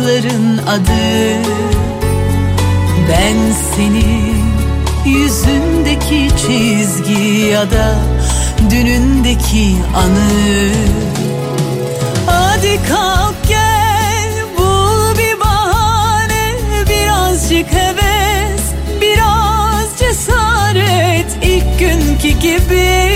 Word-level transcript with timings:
Sokakların 0.00 0.58
adı. 0.58 1.42
Ben 3.08 3.36
senin 3.76 4.40
yüzündeki 5.04 6.28
çizgi 6.36 7.46
ya 7.46 7.70
da 7.70 7.94
dünündeki 8.70 9.76
anı. 9.96 10.72
Hadi 12.26 12.80
kalk 12.88 13.34
gel 13.48 14.32
bul 14.58 15.18
bir 15.18 15.40
bahane. 15.40 16.54
Birazcık 16.88 17.72
heves 17.72 18.62
biraz 19.00 19.98
cesaret. 19.98 21.26
İlk 21.42 21.78
günkü 21.78 22.28
gibi 22.28 23.09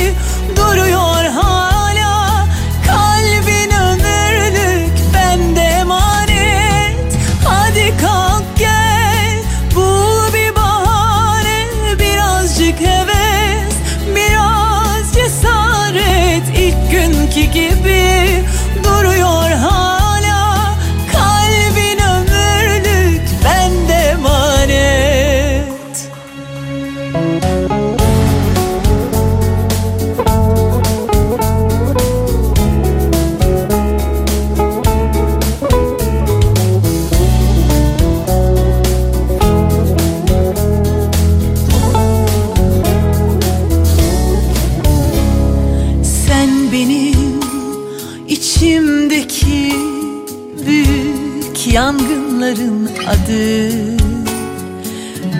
adı 53.25 53.71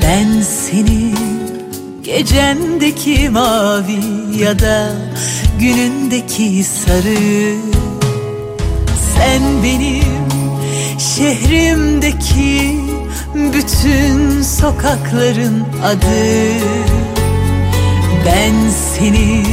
Ben 0.03 0.43
senin 0.43 1.17
gecendeki 2.03 3.29
mavi 3.29 4.01
ya 4.39 4.59
da 4.59 4.93
günündeki 5.59 6.65
sarı. 6.65 7.55
Sen 9.15 9.43
benim 9.65 10.25
şehrimdeki 10.99 12.81
bütün 13.35 14.43
sokakların 14.43 15.65
adı. 15.85 16.55
Ben 18.27 18.55
senin 18.71 19.47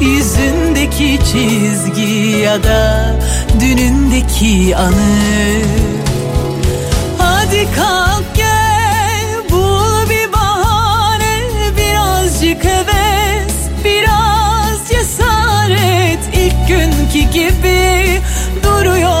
yüzündeki 0.00 1.18
çizgi 1.24 2.36
ya 2.36 2.64
da 2.64 3.14
dünündeki 3.60 4.76
anı 4.76 5.99
kalk 7.80 8.24
gel 8.36 9.50
bir 10.10 10.32
bahane 10.32 11.40
birazcık 11.76 12.64
heves 12.64 13.54
biraz 13.84 14.88
cesaret. 14.88 16.18
İlk 16.34 16.68
günkü 16.68 17.30
gibi 17.32 18.20
duruyor 18.62 19.19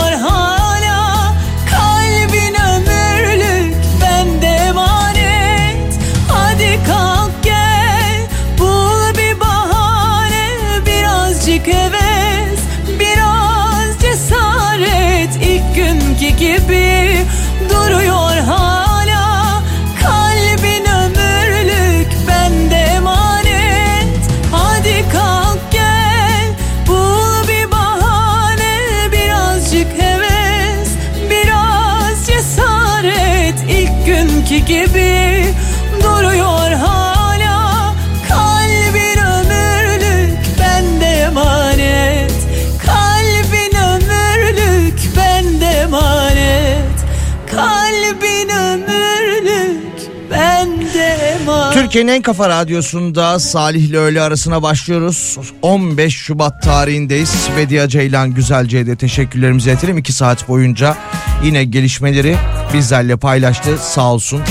Türkiye'nin 51.90 52.12
en 52.12 52.22
kafa 52.22 52.48
radyosunda 52.48 53.38
Salih 53.38 53.82
ile 53.82 53.98
öğle 53.98 54.20
arasına 54.20 54.62
başlıyoruz. 54.62 55.38
15 55.62 56.14
Şubat 56.16 56.62
tarihindeyiz. 56.62 57.48
Bediye 57.56 57.88
Ceylan 57.88 58.34
Güzelce'ye 58.34 58.86
de 58.86 58.96
teşekkürlerimizi 58.96 59.70
iletelim. 59.70 59.98
2 59.98 60.12
saat 60.12 60.48
boyunca 60.48 60.96
yine 61.44 61.64
gelişmeleri 61.64 62.36
bizlerle 62.74 63.16
paylaştı 63.16 63.78
sağ 63.78 64.12
olsun. 64.12 64.42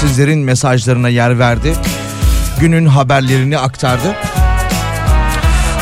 Sizlerin 0.00 0.38
mesajlarına 0.38 1.08
yer 1.08 1.38
verdi. 1.38 1.74
Günün 2.60 2.86
haberlerini 2.86 3.58
aktardı. 3.58 4.16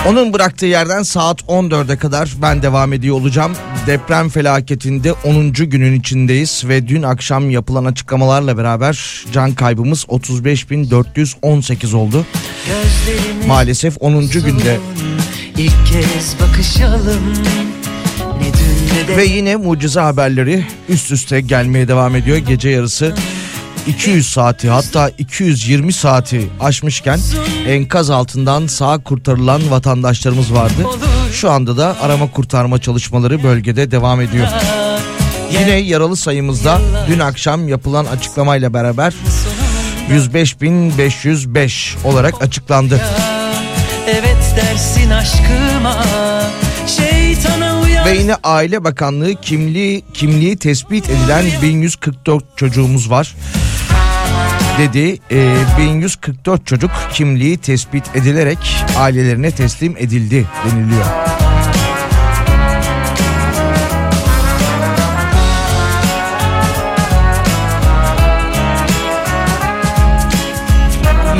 Onun 0.07 0.33
bıraktığı 0.33 0.67
yerden 0.67 1.03
saat 1.03 1.43
14'e 1.43 1.97
kadar 1.97 2.31
ben 2.43 2.63
devam 2.63 2.93
ediyor 2.93 3.17
olacağım. 3.17 3.53
Deprem 3.87 4.29
felaketinde 4.29 5.13
10. 5.13 5.53
günün 5.53 6.01
içindeyiz 6.01 6.63
ve 6.69 6.89
dün 6.89 7.03
akşam 7.03 7.51
yapılan 7.51 7.85
açıklamalarla 7.85 8.59
beraber 8.59 9.25
can 9.33 9.55
kaybımız 9.55 10.05
35.418 10.05 11.97
oldu. 11.97 12.27
Maalesef 13.47 13.97
10. 14.01 14.29
günde 14.29 14.79
İlk 15.59 15.87
kez 15.87 16.37
bakışalım 16.41 17.33
Ne 18.39 18.45
dün 18.45 18.97
ne 18.97 19.09
de 19.09 19.17
ve 19.17 19.25
yine 19.25 19.57
mucize 19.57 20.01
haberleri 20.01 20.65
üst 20.89 21.13
üste 21.13 21.41
gelmeye 21.41 21.89
devam 21.89 22.17
ediyor. 22.17 22.37
Gece 22.37 22.69
yarısı 22.69 23.15
200 23.87 24.29
saati 24.29 24.69
hatta 24.71 25.11
220 25.19 25.93
saati 25.93 26.51
aşmışken 26.61 27.21
enkaz 27.67 28.11
altından 28.11 28.67
sağ 28.67 28.99
kurtarılan 28.99 29.71
vatandaşlarımız 29.71 30.55
vardı. 30.55 30.87
Şu 31.33 31.51
anda 31.51 31.77
da 31.77 31.97
arama 32.01 32.31
kurtarma 32.31 32.79
çalışmaları 32.79 33.43
bölgede 33.43 33.91
devam 33.91 34.21
ediyor. 34.21 34.47
Yine 35.53 35.71
yaralı 35.71 36.17
sayımızda 36.17 36.81
dün 37.09 37.19
akşam 37.19 37.69
yapılan 37.69 38.05
açıklamayla 38.05 38.75
beraber 38.75 39.15
105.505 40.11 42.05
olarak 42.05 42.43
açıklandı. 42.43 43.01
Evet 44.07 44.55
dersin 44.57 45.11
aşkıma 45.11 46.05
şeytana 46.87 47.81
Ve 48.05 48.17
yine 48.19 48.35
Aile 48.43 48.85
Bakanlığı 48.85 49.35
kimliği 49.35 50.05
kimliği 50.15 50.57
tespit 50.57 51.11
edilen 51.11 51.45
1144 51.63 52.45
çocuğumuz 52.57 53.11
var. 53.11 53.37
Dedi 54.81 55.19
e, 55.31 55.57
1144 55.79 56.67
çocuk 56.67 56.91
kimliği 57.13 57.59
tespit 57.59 58.17
edilerek 58.17 58.59
ailelerine 58.99 59.51
teslim 59.51 59.97
edildi 59.99 60.47
deniliyor. 60.65 61.05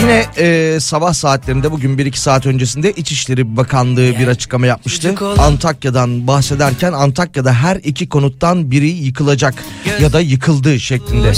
Yine 0.01 0.25
e, 0.39 0.81
sabah 0.81 1.13
saatlerinde 1.13 1.73
bugün 1.73 1.99
1-2 1.99 2.17
saat 2.17 2.47
öncesinde 2.47 2.93
İçişleri 2.93 3.57
Bakanlığı 3.57 4.19
bir 4.19 4.29
açıklama 4.29 4.67
yapmıştı. 4.67 5.15
Antakya'dan 5.39 6.27
bahsederken 6.27 6.93
Antakya'da 6.93 7.53
her 7.53 7.77
iki 7.77 8.09
konuttan 8.09 8.71
biri 8.71 8.89
yıkılacak 8.89 9.55
ya 10.01 10.13
da 10.13 10.21
yıkıldı 10.21 10.81
şeklinde. 10.81 11.33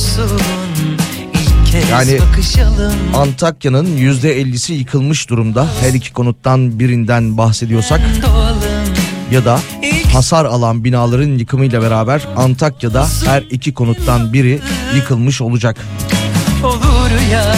Yani- 1.91 2.19
Antakya'nın 3.15 3.97
%50'si 3.97 4.73
yıkılmış 4.73 5.31
durumda. 5.31 5.67
Her 5.81 5.93
iki 5.93 6.13
konuttan 6.13 6.79
birinden 6.79 7.39
bahsediyorsak 7.39 8.01
ya 9.33 9.45
da 9.45 9.61
hasar 10.13 10.45
alan 10.45 10.85
binaların 10.85 11.39
yıkımıyla 11.39 11.83
beraber 11.83 12.23
Antakya'da 12.37 13.07
her 13.27 13.43
iki 13.43 13.75
konuttan 13.75 14.33
biri 14.33 14.61
yıkılmış 14.97 15.41
olacak. 15.41 15.77
olur 16.65 17.11
ya 17.33 17.57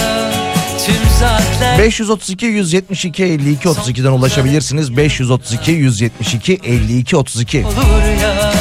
tüm 0.87 1.11
saatler 1.21 1.79
532 1.79 2.47
172 2.47 3.25
52 3.25 3.69
32'den 3.69 4.11
ulaşabilirsiniz. 4.13 4.97
532 4.97 5.71
172 5.73 6.61
52 6.65 7.17
32. 7.17 7.65
olur 7.65 8.23
ya 8.23 8.53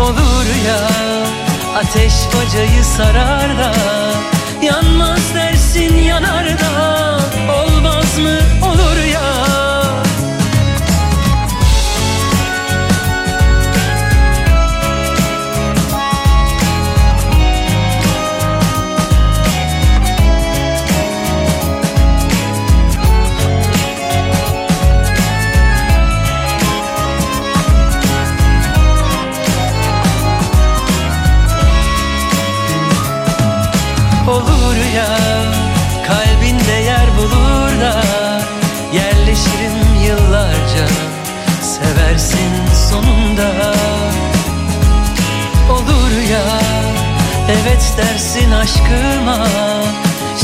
olur 0.00 0.46
ya 0.66 1.03
ateş 1.76 2.14
bacayı 2.34 2.84
sarar 2.84 3.58
da 3.58 3.72
yanmaz 4.62 5.34
dersin 5.34 5.96
yanar 5.96 6.46
da 6.46 6.93
seversin 42.18 42.74
sonunda. 42.90 43.74
Olur 45.72 46.30
ya 46.30 46.60
evet 47.48 47.94
dersin 47.96 48.50
aşkıma. 48.50 49.46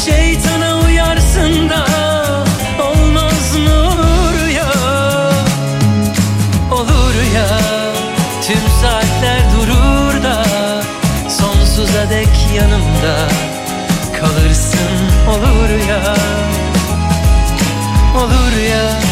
Şeytana 0.05 0.79
uyarsın 0.79 1.69
da 1.69 1.87
olmaz 2.83 3.57
mı 3.57 3.89
olur 3.89 4.49
ya? 4.49 4.73
Olur 6.73 7.15
ya 7.35 7.59
tüm 8.47 8.63
saatler 8.81 9.41
durur 9.57 10.23
da 10.23 10.45
sonsuza 11.29 12.11
dek 12.11 12.47
yanımda 12.57 13.29
kalırsın. 14.21 14.81
Olur 15.29 15.89
ya 15.89 16.15
olur 18.17 18.57
ya 18.71 19.10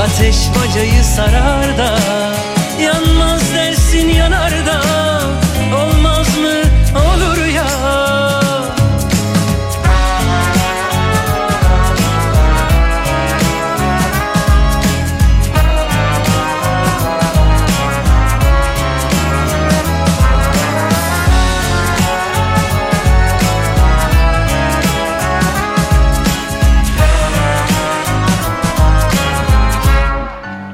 ateş 0.00 0.36
bacayı 0.56 1.04
sarar 1.04 1.78
da 1.78 1.98
yanmaz 2.82 3.54
dersin 3.54 4.08
yanar 4.08 4.66
da 4.66 4.99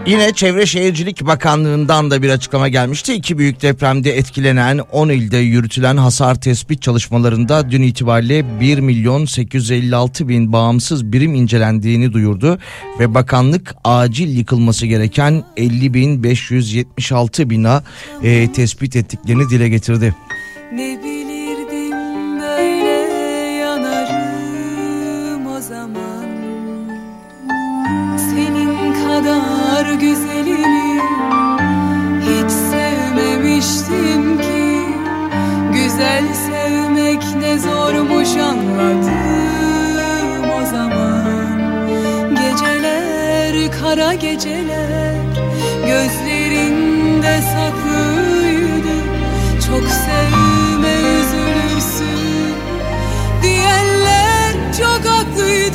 Yine 0.06 0.32
Çevre 0.32 0.66
Şehircilik 0.66 1.26
Bakanlığı'ndan 1.26 2.10
da 2.10 2.22
bir 2.22 2.30
açıklama 2.30 2.68
gelmişti. 2.68 3.14
İki 3.14 3.38
büyük 3.38 3.62
depremde 3.62 4.16
etkilenen 4.16 4.78
10 4.78 5.08
ilde 5.08 5.36
yürütülen 5.36 5.96
hasar 5.96 6.40
tespit 6.40 6.82
çalışmalarında 6.82 7.70
dün 7.70 7.82
itibariyle 7.82 8.60
1 8.60 8.78
milyon 8.78 9.24
856 9.24 10.28
bin 10.28 10.52
bağımsız 10.52 11.12
birim 11.12 11.34
incelendiğini 11.34 12.12
duyurdu. 12.12 12.58
Ve 13.00 13.14
bakanlık 13.14 13.74
acil 13.84 14.36
yıkılması 14.36 14.86
gereken 14.86 15.44
50 15.56 15.94
bin 15.94 16.22
576 16.22 17.50
bina 17.50 17.82
e, 18.22 18.52
tespit 18.52 18.96
ettiklerini 18.96 19.50
dile 19.50 19.68
getirdi. 19.68 20.14
Ne 20.72 20.98
bilirdim 21.04 21.15
zormuş 38.26 38.42
anladım 38.42 38.90
o 40.62 40.66
zaman. 40.66 41.60
Geceler 42.30 43.72
kara 43.82 44.14
geceler 44.14 45.14
gözlerinde 45.86 47.40
saklıydı. 47.42 48.96
Çok 49.66 49.88
sevme 49.90 50.94
üzülürsün 51.18 52.54
diyenler 53.42 54.52
çok 54.78 55.12
haklıydı 55.12 55.65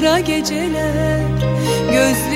kara 0.00 0.20
geceler 0.20 1.20
Gözlerinde 1.90 2.27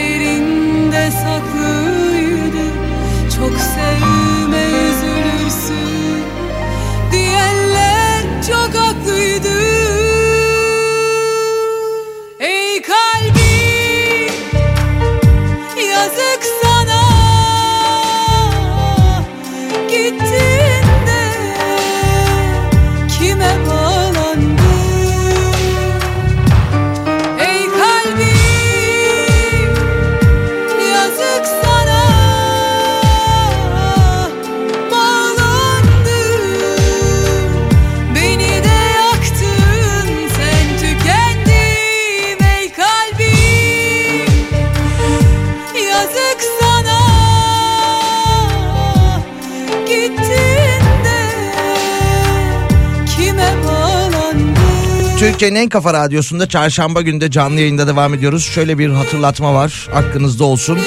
Türkiye'nin 55.42 55.64
en 55.64 55.68
kafa 55.68 55.94
radyosunda 55.94 56.48
çarşamba 56.48 57.02
günde 57.02 57.30
canlı 57.30 57.60
yayında 57.60 57.86
devam 57.86 58.14
ediyoruz. 58.14 58.44
Şöyle 58.44 58.78
bir 58.78 58.90
hatırlatma 58.90 59.54
var 59.54 59.88
aklınızda 59.94 60.44
olsun. 60.44 60.78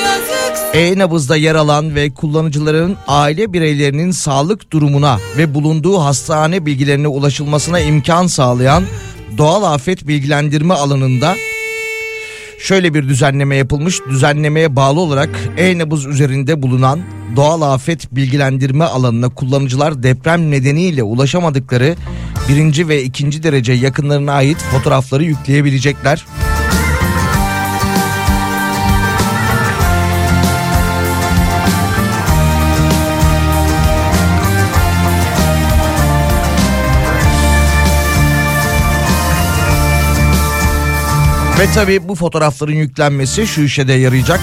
E-nabızda 0.74 1.36
yer 1.36 1.56
alan 1.56 1.96
ve 1.96 2.10
kullanıcıların 2.10 2.98
aile 3.08 3.54
bireylerinin 3.54 4.12
sağlık 4.12 4.72
durumuna 4.72 5.20
ve 5.38 5.54
bulunduğu 5.54 6.00
hastane 6.00 6.66
bilgilerine 6.66 7.08
ulaşılmasına 7.08 7.80
imkan 7.80 8.28
sağlayan 8.28 8.84
doğal 9.38 9.74
afet 9.74 10.08
bilgilendirme 10.08 10.74
alanında 10.74 11.36
şöyle 12.60 12.94
bir 12.94 13.10
düzenleme 13.10 13.56
yapılmış. 13.56 14.00
Düzenlemeye 14.10 14.76
bağlı 14.76 15.00
olarak 15.00 15.30
e-nabız 15.58 16.06
üzerinde 16.06 16.62
bulunan 16.62 17.00
doğal 17.36 17.62
afet 17.62 18.16
bilgilendirme 18.16 18.86
alanına 18.86 19.30
kullanıcılar 19.30 20.04
deprem 20.04 20.52
nedeniyle 20.52 21.04
ulaşamadıkları 21.04 21.96
birinci 22.50 22.88
ve 22.88 23.04
ikinci 23.04 23.44
derece 23.44 23.74
yakınlarına 23.74 24.34
ait 24.34 24.58
fotoğrafları 24.58 25.24
yükleyebilecekler. 25.24 26.26
Ve 41.60 41.66
tabii 41.74 42.08
bu 42.08 42.16
fotoğrafların 42.16 42.74
yüklenmesi 42.74 43.48
şu 43.48 43.62
işe 43.62 43.88
de 43.88 43.94
yarayacak. 43.94 44.40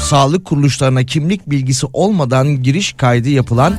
Sağlık 0.00 0.44
kuruluşlarına 0.44 1.04
kimlik 1.04 1.50
bilgisi 1.50 1.86
olmadan 1.92 2.62
giriş 2.62 2.92
kaydı 2.92 3.28
yapılan 3.28 3.74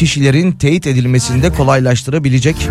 kişilerin 0.00 0.52
teyit 0.52 0.86
edilmesinde 0.86 1.50
kolaylaştırabilecek. 1.52 2.68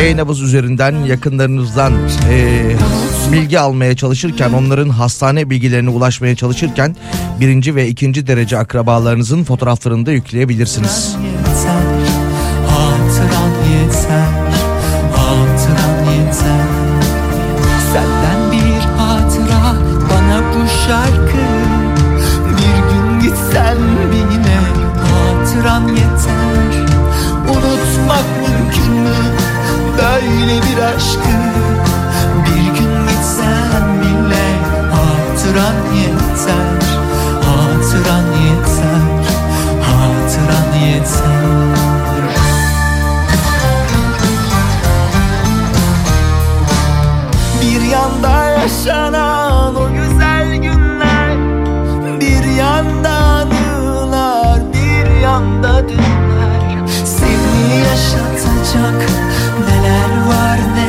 E-nabız 0.00 0.40
üzerinden 0.42 0.92
yakınlarınızdan 1.04 1.92
eee, 2.30 2.76
bilgi 3.32 3.60
almaya 3.60 3.96
çalışırken 3.96 4.52
onların 4.52 4.88
hastane 4.88 5.50
bilgilerine 5.50 5.90
ulaşmaya 5.90 6.36
çalışırken 6.36 6.96
birinci 7.40 7.74
ve 7.74 7.88
ikinci 7.88 8.26
derece 8.26 8.58
akrabalarınızın 8.58 9.44
fotoğraflarını 9.44 10.06
da 10.06 10.12
yükleyebilirsiniz. 10.12 11.16
Hatıran 12.68 13.52
yeter 13.72 14.28
Hatıran 15.16 16.12
yeter 16.12 16.66
Senden 17.92 18.52
bir 18.52 18.80
hatıra 18.98 19.74
Bana 20.10 20.42
bu 20.54 20.68
şarkı. 20.86 21.46
Bir 22.48 22.92
gün 22.92 23.20
gitsen 23.20 23.78
bile 24.12 24.21
Hatıran 25.72 25.88
yeter. 25.88 26.86
Unutmak 27.48 28.24
mümkün 28.40 28.92
mü? 28.92 29.14
Böyle 29.98 30.62
bir 30.62 30.82
aşkı. 30.82 31.36
Bir 32.44 32.78
gün 32.78 33.06
gitsen 33.06 34.00
bile 34.00 34.58
Hatıran 34.92 35.94
yeter. 35.96 36.82
Hatıran 37.46 38.26
yeter. 38.42 39.24
Hatıran 39.82 40.86
yeter. 40.86 41.82
Bir 47.62 47.80
yanda 47.80 48.44
yaşanan 48.44 49.51
yaşatacak 58.72 59.10
Neler 59.68 60.26
var 60.28 60.58
neler 60.74 60.81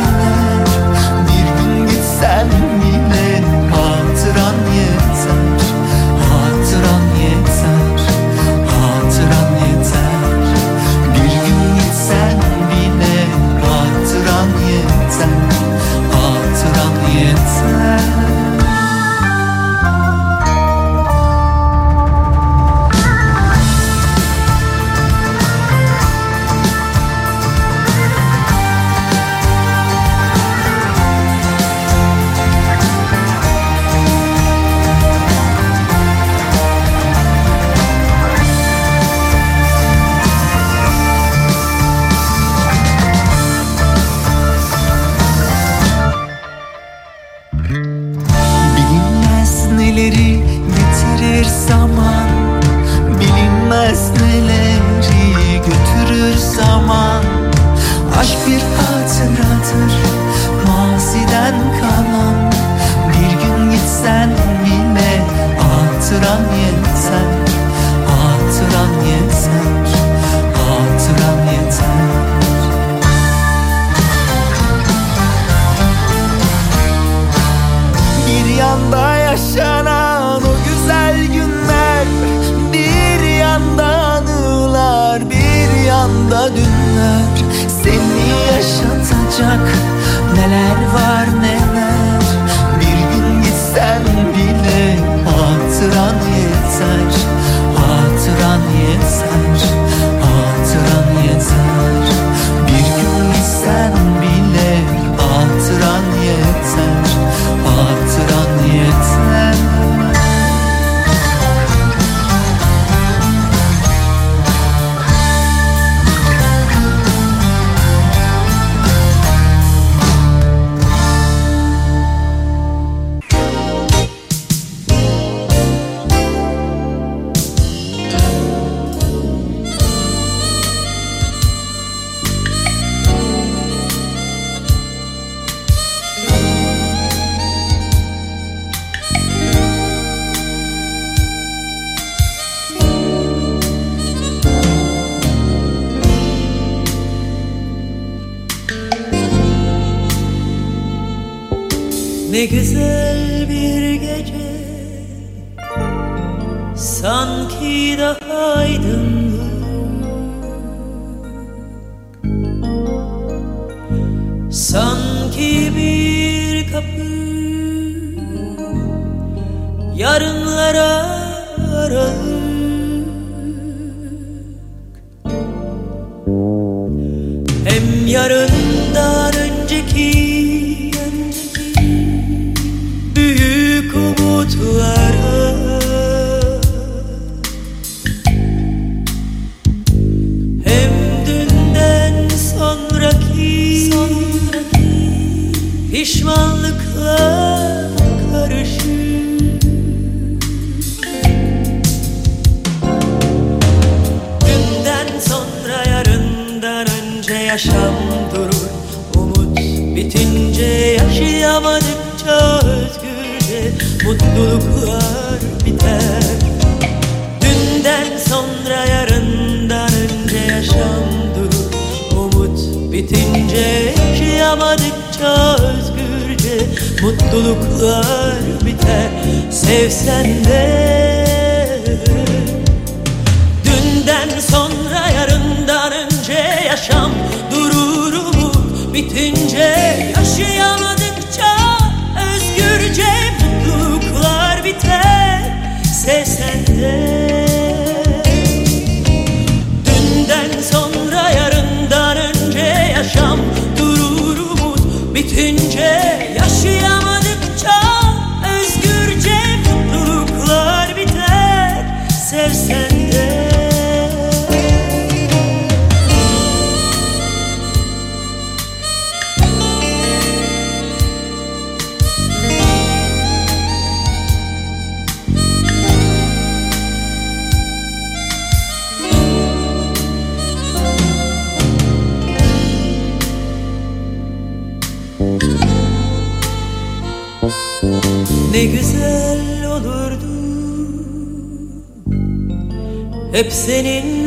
Hep 293.43 293.51
senin 293.51 294.22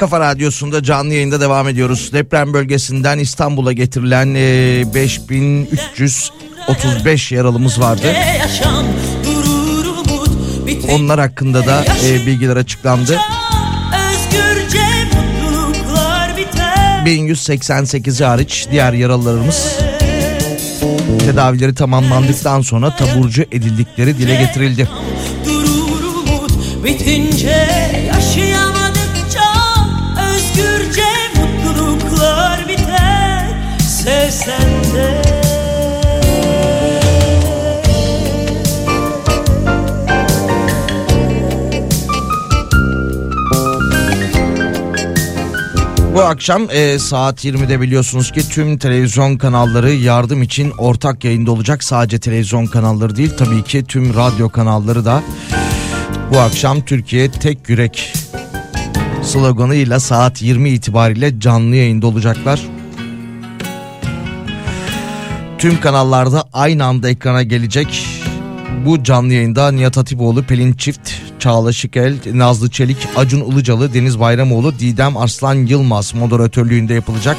kafa 0.00 0.20
radyosunda 0.20 0.82
canlı 0.82 1.14
yayında 1.14 1.40
devam 1.40 1.68
ediyoruz. 1.68 2.10
Deprem 2.12 2.52
bölgesinden 2.52 3.18
İstanbul'a 3.18 3.72
getirilen 3.72 4.34
e, 4.34 4.94
5335 4.94 7.32
yaralımız 7.32 7.80
vardı. 7.80 8.14
Onlar 10.90 11.20
hakkında 11.20 11.66
da 11.66 11.84
e, 12.06 12.26
bilgiler 12.26 12.56
açıklandı. 12.56 13.18
Özgürce 14.10 14.84
mutluluklar 15.12 16.36
biter 16.36 17.06
1188 17.06 18.20
hariç 18.20 18.66
diğer 18.70 18.92
yaralılarımız 18.92 19.78
tedavileri 21.18 21.74
tamamlandıktan 21.74 22.60
sonra 22.60 22.96
taburcu 22.96 23.42
edildikleri 23.42 24.18
dile 24.18 24.34
getirildi. 24.34 24.88
Bitince 26.84 27.59
Bu 46.14 46.20
akşam 46.20 46.62
e, 46.70 46.98
saat 46.98 47.44
20'de 47.44 47.80
biliyorsunuz 47.80 48.32
ki 48.32 48.48
tüm 48.48 48.78
televizyon 48.78 49.36
kanalları 49.36 49.90
yardım 49.90 50.42
için 50.42 50.72
ortak 50.78 51.24
yayında 51.24 51.52
olacak. 51.52 51.84
Sadece 51.84 52.18
televizyon 52.18 52.66
kanalları 52.66 53.16
değil 53.16 53.32
tabii 53.38 53.64
ki 53.64 53.84
tüm 53.84 54.14
radyo 54.14 54.48
kanalları 54.48 55.04
da 55.04 55.22
bu 56.32 56.38
akşam 56.38 56.80
Türkiye 56.80 57.30
tek 57.30 57.68
yürek 57.68 58.12
sloganıyla 59.22 60.00
saat 60.00 60.42
20 60.42 60.70
itibariyle 60.70 61.40
canlı 61.40 61.76
yayında 61.76 62.06
olacaklar. 62.06 62.60
Tüm 65.58 65.80
kanallarda 65.80 66.44
aynı 66.52 66.84
anda 66.84 67.10
ekrana 67.10 67.42
gelecek. 67.42 68.06
Bu 68.86 69.02
canlı 69.02 69.32
yayında 69.32 69.72
Nihat 69.72 69.96
Hatipoğlu, 69.96 70.42
Pelin 70.42 70.72
Çift, 70.72 71.10
Çağla 71.40 71.72
Şikel, 71.72 72.14
Nazlı 72.32 72.70
Çelik, 72.70 73.08
Acun 73.16 73.40
Ilıcalı, 73.40 73.94
Deniz 73.94 74.20
Bayramoğlu, 74.20 74.78
Didem 74.78 75.16
Arslan 75.16 75.54
Yılmaz 75.54 76.14
moderatörlüğünde 76.14 76.94
yapılacak. 76.94 77.36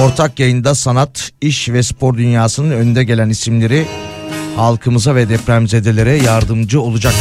Ortak 0.00 0.40
yayında 0.40 0.74
sanat, 0.74 1.30
iş 1.40 1.68
ve 1.68 1.82
spor 1.82 2.16
dünyasının 2.16 2.70
önde 2.70 3.04
gelen 3.04 3.28
isimleri 3.28 3.86
halkımıza 4.56 5.14
ve 5.14 5.28
depremzedelere 5.28 6.16
yardımcı 6.16 6.80
olacak. 6.80 7.14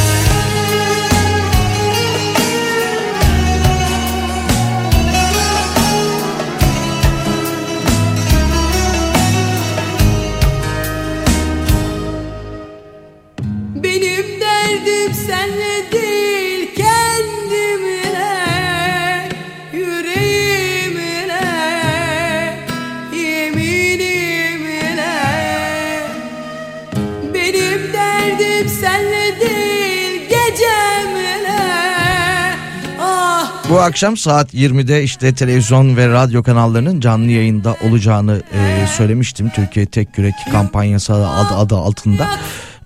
Akşam 33.91 34.17
saat 34.17 34.53
20'de 34.53 35.03
işte 35.03 35.33
televizyon 35.33 35.97
ve 35.97 36.07
radyo 36.07 36.43
kanallarının 36.43 36.99
canlı 36.99 37.31
yayında 37.31 37.75
olacağını 37.89 38.41
e, 38.53 38.87
söylemiştim. 38.87 39.51
Türkiye 39.55 39.85
Tek 39.85 40.17
Yürek 40.17 40.33
kampanyası 40.51 41.13
adı, 41.13 41.55
adı 41.55 41.75
altında. 41.75 42.27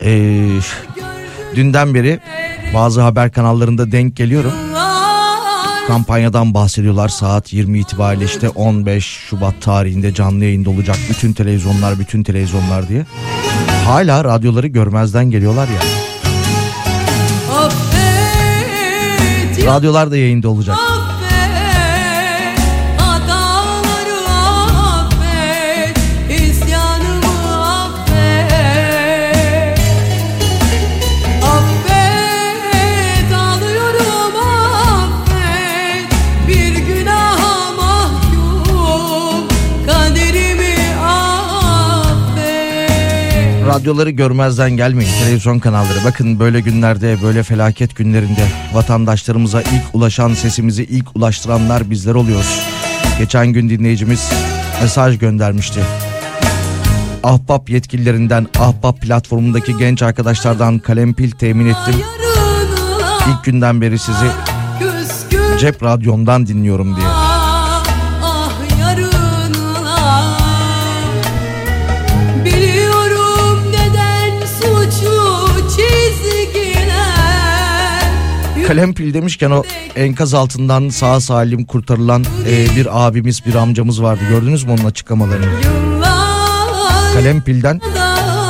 E, 0.04 0.48
dünden 1.56 1.94
beri 1.94 2.20
bazı 2.74 3.02
haber 3.02 3.32
kanallarında 3.32 3.92
denk 3.92 4.16
geliyorum. 4.16 4.52
Kampanyadan 5.88 6.54
bahsediyorlar 6.54 7.10
saat 7.10 7.54
20 7.54 7.80
itibariyle 7.80 8.26
işte 8.26 8.50
15 8.50 9.06
Şubat 9.06 9.62
tarihinde 9.62 10.14
canlı 10.14 10.44
yayında 10.44 10.70
olacak 10.70 10.98
bütün 11.10 11.34
televizyonlar 11.34 12.00
bütün 12.00 12.24
televizyonlar 12.24 12.88
diye. 12.88 13.06
Hala 13.86 14.24
radyoları 14.24 14.68
görmezden 14.68 15.32
geliyorlar 15.32 15.68
ya. 15.68 15.82
Radyolar 19.66 20.12
da 20.12 20.18
yayında 20.18 20.50
olacak. 20.50 20.78
Radyoları 43.76 44.10
görmezden 44.10 44.72
gelmeyin 44.72 45.12
televizyon 45.24 45.60
kanalları. 45.60 46.06
Bakın 46.06 46.40
böyle 46.40 46.60
günlerde 46.60 47.18
böyle 47.24 47.44
felaket 47.44 47.96
günlerinde 47.96 48.48
vatandaşlarımıza 48.74 49.62
ilk 49.62 49.84
ulaşan 49.94 50.34
sesimizi 50.34 50.84
ilk 50.84 51.16
ulaştıranlar 51.16 51.90
bizler 51.90 52.16
oluyoruz. 52.16 52.62
Geçen 53.20 53.48
gün 53.48 53.70
dinleyicimiz 53.70 54.30
mesaj 54.82 55.20
göndermişti. 55.20 55.80
Ahbap 57.24 57.70
yetkililerinden 57.70 58.48
Ahbap 58.60 59.02
platformundaki 59.02 59.78
genç 59.78 60.02
arkadaşlardan 60.02 60.80
kalem 60.80 61.14
pil 61.14 61.32
temin 61.32 61.66
ettim. 61.66 61.96
İlk 63.30 63.44
günden 63.44 63.82
beri 63.82 64.00
sizi 64.00 64.28
cep 65.60 65.84
radyomdan 65.84 66.48
dinliyorum 66.48 66.96
diye. 66.96 67.08
Kalem 78.68 78.94
pil 78.94 79.14
demişken 79.14 79.52
o 79.52 79.64
enkaz 79.96 80.34
altından 80.34 80.90
sağ 80.90 81.20
salim 81.20 81.66
kurtarılan 81.66 82.26
e, 82.48 82.76
bir 82.76 83.06
abimiz 83.08 83.46
bir 83.46 83.56
amcamız 83.56 84.04
vardı. 84.04 84.22
Gördünüz 84.30 84.64
mü 84.64 84.72
onun 84.72 84.86
açıklamalarını? 84.86 85.46
Kalem 87.14 87.42
pilden 87.42 87.82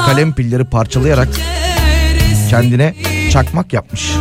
kalem 0.05 0.35
pilleri 0.35 0.63
parçalayarak 0.63 1.27
kendine 2.49 2.95
çakmak 3.31 3.73
yapmış. 3.73 4.11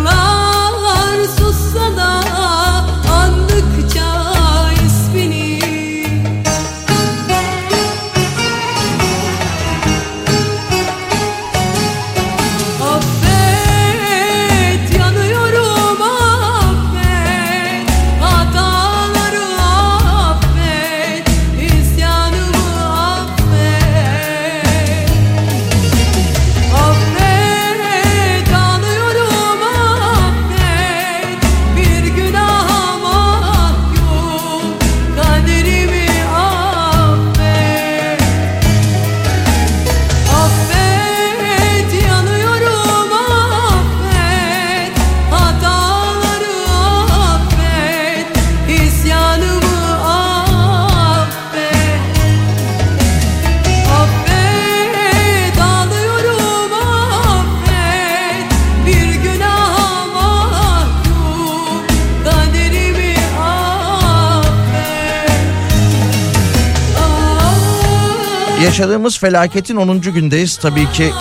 Yaşadığımız 68.64 69.18
felaketin 69.18 69.77
10. 69.77 70.00
gündeyiz. 70.00 70.57
Tabii 70.57 70.90
ki 70.92 71.12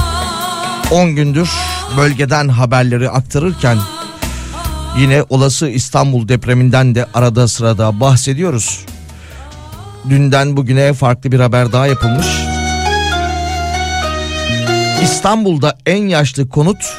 10 0.91 1.15
gündür 1.15 1.49
bölgeden 1.97 2.47
haberleri 2.47 3.09
aktarırken 3.09 3.77
yine 4.97 5.23
olası 5.29 5.69
İstanbul 5.69 6.27
depreminden 6.27 6.95
de 6.95 7.05
arada 7.13 7.47
sırada 7.47 7.99
bahsediyoruz. 7.99 8.85
Dünden 10.09 10.57
bugüne 10.57 10.93
farklı 10.93 11.31
bir 11.31 11.39
haber 11.39 11.71
daha 11.71 11.87
yapılmış. 11.87 12.27
İstanbul'da 15.03 15.77
en 15.85 16.07
yaşlı 16.07 16.49
konut 16.49 16.93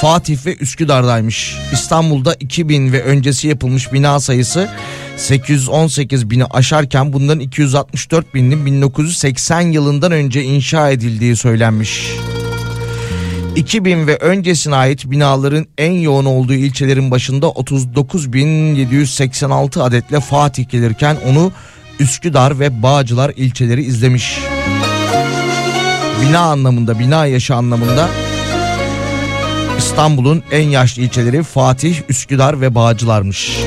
Fatih 0.00 0.46
ve 0.46 0.56
Üsküdar'daymış. 0.56 1.56
İstanbul'da 1.72 2.34
2000 2.40 2.92
ve 2.92 3.02
öncesi 3.02 3.48
yapılmış 3.48 3.92
bina 3.92 4.20
sayısı 4.20 4.68
818 5.16 6.30
bini 6.30 6.44
aşarken 6.44 7.12
bunların 7.12 7.40
264 7.40 8.34
binin 8.34 8.66
1980 8.66 9.60
yılından 9.60 10.12
önce 10.12 10.42
inşa 10.42 10.90
edildiği 10.90 11.36
söylenmiş. 11.36 12.10
2000 13.56 14.06
ve 14.06 14.16
öncesine 14.16 14.74
ait 14.74 15.10
binaların 15.10 15.66
en 15.78 15.92
yoğun 15.92 16.24
olduğu 16.24 16.54
ilçelerin 16.54 17.10
başında 17.10 17.46
39.786 17.46 19.82
adetle 19.82 20.20
Fatih 20.20 20.68
gelirken 20.68 21.16
onu 21.26 21.52
Üsküdar 22.00 22.60
ve 22.60 22.82
Bağcılar 22.82 23.32
ilçeleri 23.36 23.84
izlemiş. 23.84 24.38
Bina 26.22 26.40
anlamında, 26.40 26.98
bina 26.98 27.26
yaşı 27.26 27.54
anlamında 27.54 28.08
İstanbul'un 29.78 30.42
en 30.52 30.68
yaşlı 30.68 31.02
ilçeleri 31.02 31.42
Fatih, 31.42 31.96
Üsküdar 32.08 32.60
ve 32.60 32.74
Bağcılar'mış. 32.74 33.58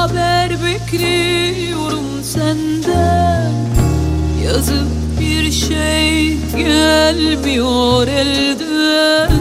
Haber 0.00 0.50
bekliyorum 0.50 2.22
senden. 2.22 3.52
Yazıp 4.44 4.86
bir 5.20 5.52
şey 5.52 6.36
gelmiyor 6.56 8.06
elden. 8.06 9.32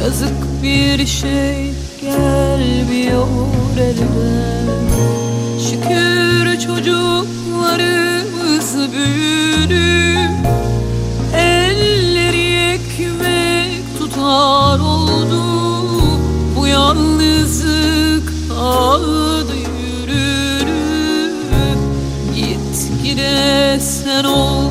Yazık 0.00 0.62
bir 0.62 1.06
şey 1.06 1.72
gelmiyor 2.00 3.26
elden. 3.80 4.66
Şükür 5.70 6.58
çocuklarımız 6.60 8.76
büyüdü. 8.92 10.18
Elleri 11.36 12.72
ekmek 12.72 13.98
tutar 13.98 14.78
oldu. 14.78 15.42
Bu 16.56 16.66
yalnızlık 16.66 18.32
aldı 18.60 19.17
gide 24.18 24.28
sen 24.28 24.67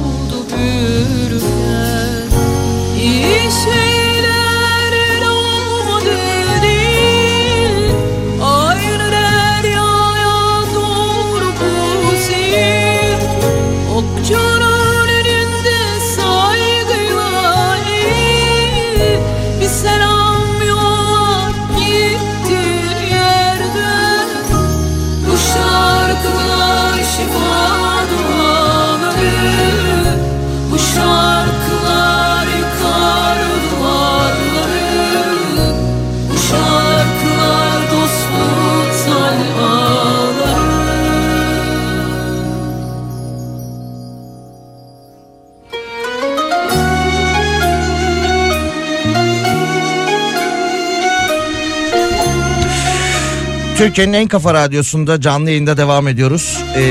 Türkiye'nin 53.78 54.14
en 54.14 54.28
kafa 54.28 54.54
radyosunda 54.54 55.22
canlı 55.22 55.50
yayında 55.50 55.78
devam 55.78 56.08
ediyoruz. 56.08 56.64
Ee, 56.76 56.82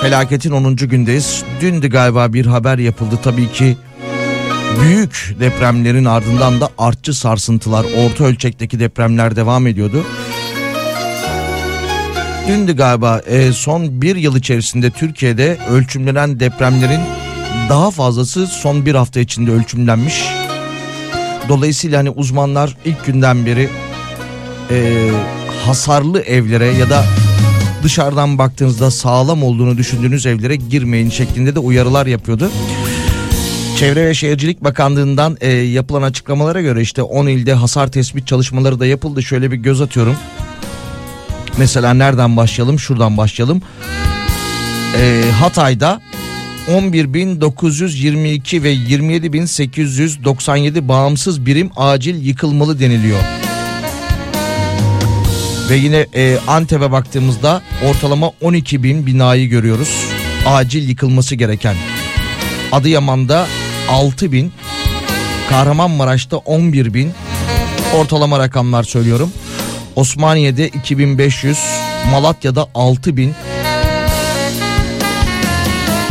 felaketin 0.00 0.50
10. 0.50 0.76
gündeyiz. 0.76 1.44
Dündü 1.60 1.88
galiba 1.88 2.32
bir 2.32 2.46
haber 2.46 2.78
yapıldı 2.78 3.18
tabii 3.22 3.52
ki. 3.52 3.76
Büyük 4.80 5.36
depremlerin 5.40 6.04
ardından 6.04 6.60
da 6.60 6.68
artçı 6.78 7.14
sarsıntılar, 7.14 7.86
orta 7.96 8.24
ölçekteki 8.24 8.80
depremler 8.80 9.36
devam 9.36 9.66
ediyordu. 9.66 10.04
Dündü 12.48 12.76
galiba 12.76 13.20
e, 13.26 13.52
son 13.52 14.02
bir 14.02 14.16
yıl 14.16 14.36
içerisinde 14.36 14.90
Türkiye'de 14.90 15.58
ölçümlenen 15.70 16.40
depremlerin 16.40 17.00
daha 17.68 17.90
fazlası 17.90 18.46
son 18.46 18.86
bir 18.86 18.94
hafta 18.94 19.20
içinde 19.20 19.50
ölçümlenmiş. 19.50 20.24
Dolayısıyla 21.48 21.98
hani 21.98 22.10
uzmanlar 22.10 22.76
ilk 22.84 23.06
günden 23.06 23.46
beri 23.46 23.68
e, 24.70 25.10
hasarlı 25.70 26.20
evlere 26.20 26.66
ya 26.66 26.90
da 26.90 27.04
dışarıdan 27.82 28.38
baktığınızda 28.38 28.90
sağlam 28.90 29.42
olduğunu 29.42 29.78
düşündüğünüz 29.78 30.26
evlere 30.26 30.56
girmeyin 30.56 31.10
şeklinde 31.10 31.54
de 31.54 31.58
uyarılar 31.58 32.06
yapıyordu. 32.06 32.50
Çevre 33.78 34.06
ve 34.06 34.14
Şehircilik 34.14 34.64
Bakanlığı'ndan 34.64 35.36
e, 35.40 35.50
yapılan 35.50 36.02
açıklamalara 36.02 36.60
göre 36.60 36.82
işte 36.82 37.02
10 37.02 37.26
ilde 37.26 37.54
hasar 37.54 37.92
tespit 37.92 38.26
çalışmaları 38.26 38.80
da 38.80 38.86
yapıldı. 38.86 39.22
Şöyle 39.22 39.50
bir 39.50 39.56
göz 39.56 39.80
atıyorum. 39.80 40.16
Mesela 41.58 41.94
nereden 41.94 42.36
başlayalım? 42.36 42.78
Şuradan 42.78 43.16
başlayalım. 43.16 43.62
E, 44.96 45.24
Hatay'da 45.40 46.00
11.922 46.68 48.62
ve 48.62 48.74
27.897 48.74 50.88
bağımsız 50.88 51.46
birim 51.46 51.70
acil 51.76 52.26
yıkılmalı 52.26 52.80
deniliyor. 52.80 53.39
Ve 55.70 55.76
yine 55.76 56.06
e, 56.14 56.38
Antep'e 56.48 56.92
baktığımızda 56.92 57.62
ortalama 57.84 58.30
12 58.40 58.82
bin 58.82 59.06
binayı 59.06 59.48
görüyoruz. 59.48 60.06
Acil 60.46 60.88
yıkılması 60.88 61.34
gereken. 61.34 61.76
Adıyaman'da 62.72 63.46
6 63.88 64.32
bin. 64.32 64.52
Kahramanmaraş'ta 65.48 66.36
11 66.36 66.94
bin. 66.94 67.12
Ortalama 67.94 68.38
rakamlar 68.38 68.82
söylüyorum. 68.82 69.32
Osmaniye'de 69.96 70.68
2500. 70.68 71.58
Malatya'da 72.10 72.68
6 72.74 73.16
bin. 73.16 73.34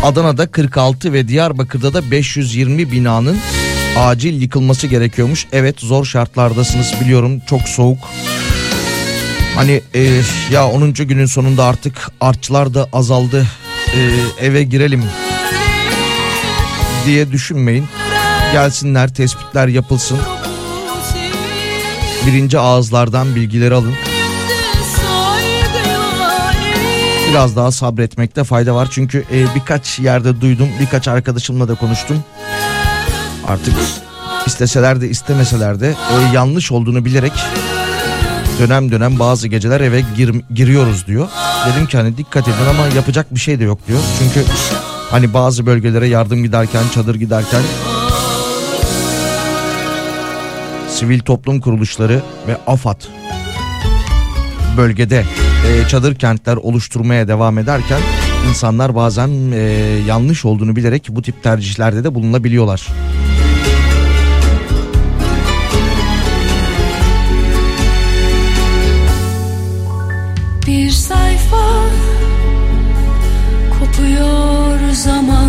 Adana'da 0.04 0.52
46 0.52 1.13
ve 1.13 1.28
Diyarbakır'da 1.28 1.93
da 1.93 2.12
520 2.12 2.91
binanın 2.91 3.38
acil 3.98 4.41
yıkılması 4.41 4.88
gerekiyormuş. 4.88 5.48
Evet 5.52 5.80
zor 5.80 6.06
şartlardasınız 6.06 6.93
biliyorum 7.02 7.41
çok 7.50 7.62
soğuk. 7.62 8.00
Hani 9.60 9.82
e, 9.95 10.22
ya 10.52 10.67
10. 10.67 10.93
günün 10.93 11.26
sonunda 11.26 11.65
artık 11.65 12.12
artçılar 12.22 12.74
da 12.74 12.89
azaldı 12.93 13.48
e, 13.95 14.00
eve 14.45 14.63
girelim 14.63 15.04
diye 17.06 17.32
düşünmeyin. 17.32 17.86
Gelsinler 18.54 19.13
tespitler 19.13 19.67
yapılsın. 19.67 20.17
Birinci 22.28 22.60
ağızlardan 22.60 23.36
bilgileri 23.36 23.74
alın. 23.74 23.93
Biraz 27.30 27.56
daha 27.56 27.72
sabretmekte 27.72 28.43
fayda 28.43 28.76
var. 28.76 28.88
Çünkü 28.91 29.26
e, 29.34 29.56
birkaç 29.56 30.00
yerde 30.00 30.41
duydum. 30.41 30.69
Birkaç 30.80 31.08
arkadaşımla 31.08 31.67
da 31.67 31.76
konuştum. 31.76 32.24
Artık 33.48 33.74
isteseler 34.45 35.02
de 35.02 35.10
istemeseler 35.10 35.80
de 35.80 35.89
e, 35.89 36.36
yanlış 36.36 36.72
olduğunu 36.72 37.06
bilerek 37.06 37.34
dönem 38.60 38.91
dönem 38.91 39.19
bazı 39.19 39.48
geceler 39.48 39.82
eve 39.82 40.04
gir, 40.17 40.36
giriyoruz 40.56 41.08
diyor. 41.08 41.28
Dedim 41.67 41.88
ki 41.88 41.98
hani 41.98 42.17
dikkat 42.17 42.48
edin 42.48 42.65
ama 42.69 42.88
yapacak 42.95 43.36
bir 43.36 43.39
şey 43.39 43.60
de 43.60 43.63
yok 43.63 43.88
diyor. 43.88 44.00
Çünkü 44.19 44.50
hani 45.12 45.34
bazı 45.34 45.65
bölgelere 45.65 46.08
yardım 46.08 46.43
giderken, 46.43 46.84
çadır 46.93 47.15
giderken 47.15 47.62
sivil 50.89 51.19
toplum 51.19 51.62
kuruluşları 51.62 52.22
ve 52.48 52.58
AFAD 52.67 53.02
bölgede 54.78 55.26
e, 55.67 55.88
çadır 55.88 56.15
kentler 56.15 56.56
oluşturmaya 56.56 57.28
devam 57.28 57.58
ederken 57.58 58.00
insanlar 58.50 58.95
bazen 58.95 59.52
e, 59.52 59.60
yanlış 60.08 60.45
olduğunu 60.45 60.76
bilerek 60.76 61.08
bu 61.10 61.22
tip 61.22 61.43
tercihlerde 61.43 62.04
de 62.04 62.15
bulunabiliyorlar. 62.15 62.88
Bir 70.70 70.90
sayfa. 70.90 71.66
Kopuyor 73.80 74.92
zamandan 74.94 75.49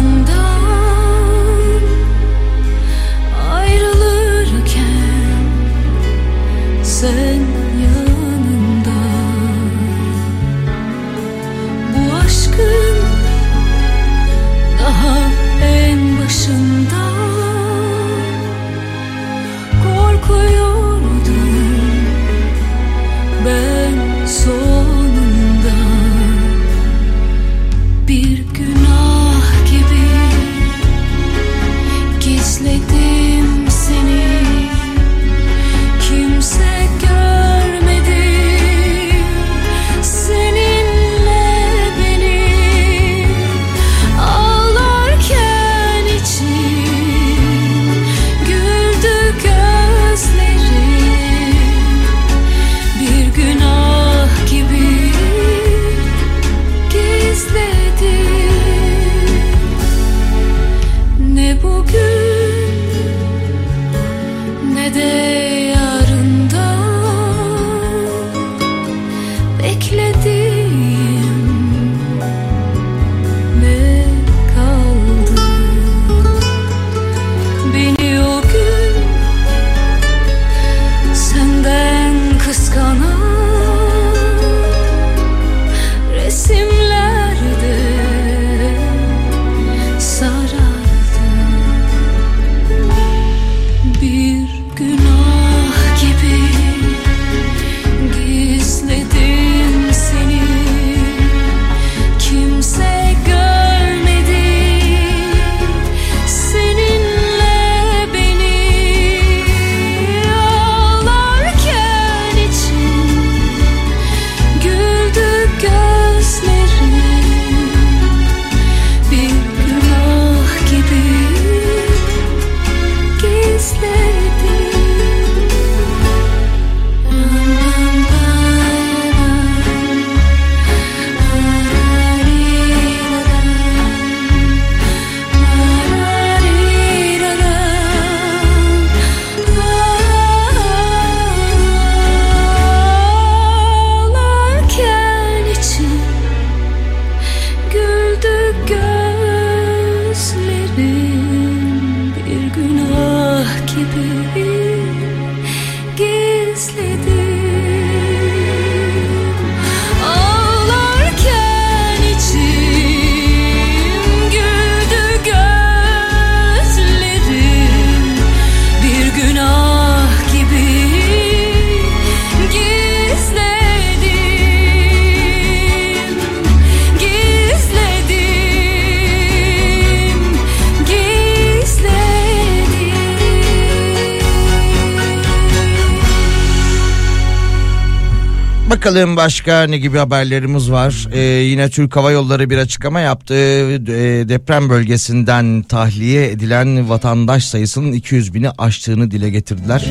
Bakalım 188.90 189.16
başka 189.16 189.62
ne 189.62 189.78
gibi 189.78 189.98
haberlerimiz 189.98 190.70
var. 190.70 191.08
Ee, 191.12 191.18
yine 191.20 191.70
Türk 191.70 191.96
Hava 191.96 192.10
Yolları 192.10 192.50
bir 192.50 192.58
açıklama 192.58 193.00
yaptı. 193.00 193.34
Ee, 193.34 194.28
deprem 194.28 194.70
bölgesinden 194.70 195.62
tahliye 195.62 196.30
edilen 196.30 196.88
vatandaş 196.88 197.44
sayısının 197.44 197.92
200 197.92 198.34
bini 198.34 198.50
aştığını 198.50 199.10
dile 199.10 199.30
getirdiler. 199.30 199.84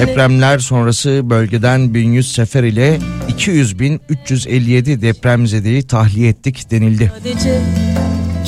Depremler 0.00 0.58
sonrası 0.58 1.20
bölgeden 1.24 1.94
1100 1.94 2.32
sefer 2.32 2.64
ile 2.64 2.98
200 3.28 3.78
bin 3.78 4.00
357 4.08 5.02
depremzedeyi 5.02 5.82
tahliye 5.82 6.28
ettik 6.28 6.70
denildi. 6.70 7.12
sadece 7.24 7.60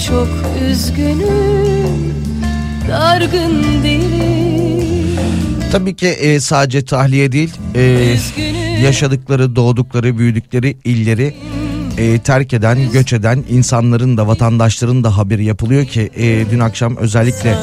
çok 0.08 0.28
üzgünüm 0.70 2.14
Dargın 2.88 3.82
değilim 3.84 4.15
Tabii 5.76 5.96
ki 5.96 6.06
e, 6.06 6.40
sadece 6.40 6.84
tahliye 6.84 7.32
değil 7.32 7.50
e, 7.74 8.16
yaşadıkları, 8.82 9.56
doğdukları, 9.56 10.18
büyüdükleri 10.18 10.76
illeri 10.84 11.34
e, 11.98 12.18
terk 12.18 12.52
eden, 12.54 12.92
göç 12.92 13.12
eden 13.12 13.44
insanların 13.48 14.16
da 14.16 14.26
vatandaşların 14.26 15.04
da 15.04 15.16
haberi 15.16 15.44
yapılıyor 15.44 15.86
ki 15.86 16.10
e, 16.16 16.50
dün 16.50 16.60
akşam 16.60 16.96
özellikle 16.96 17.54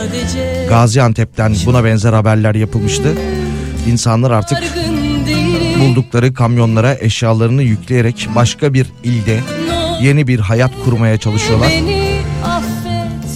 Gaziantep'ten 0.69 1.55
buna 1.65 1.83
benzer 1.83 2.13
haberler 2.13 2.55
yapılmıştı. 2.55 3.13
İnsanlar 3.87 4.31
artık 4.31 4.57
buldukları 5.79 6.33
kamyonlara 6.33 6.97
eşyalarını 6.99 7.63
yükleyerek 7.63 8.27
başka 8.35 8.73
bir 8.73 8.85
ilde 9.03 9.39
yeni 10.01 10.27
bir 10.27 10.39
hayat 10.39 10.71
kurmaya 10.85 11.17
çalışıyorlar. 11.17 12.02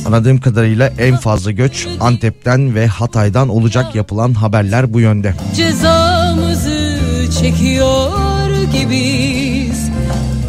Anladığım 0.07 0.39
kadarıyla 0.39 0.87
en 0.97 1.17
fazla 1.17 1.51
göç 1.51 1.87
Antep'ten 1.99 2.75
ve 2.75 2.87
Hatay'dan 2.87 3.49
olacak 3.49 3.95
yapılan 3.95 4.33
haberler 4.33 4.93
bu 4.93 4.99
yönde. 4.99 5.33
Cezamızı 5.55 6.99
çekiyor 7.41 8.49
gibiyiz. 8.73 9.89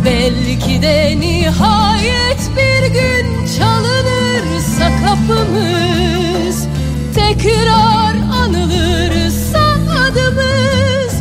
Belki 0.05 0.83
de 0.83 1.21
nihayet 1.21 2.51
bir 2.57 2.87
gün 2.93 3.47
çalınırsa 3.59 4.91
kapımız. 5.07 6.67
Tekrar 7.15 8.15
anılırsa 8.45 9.61
adımız. 10.03 11.15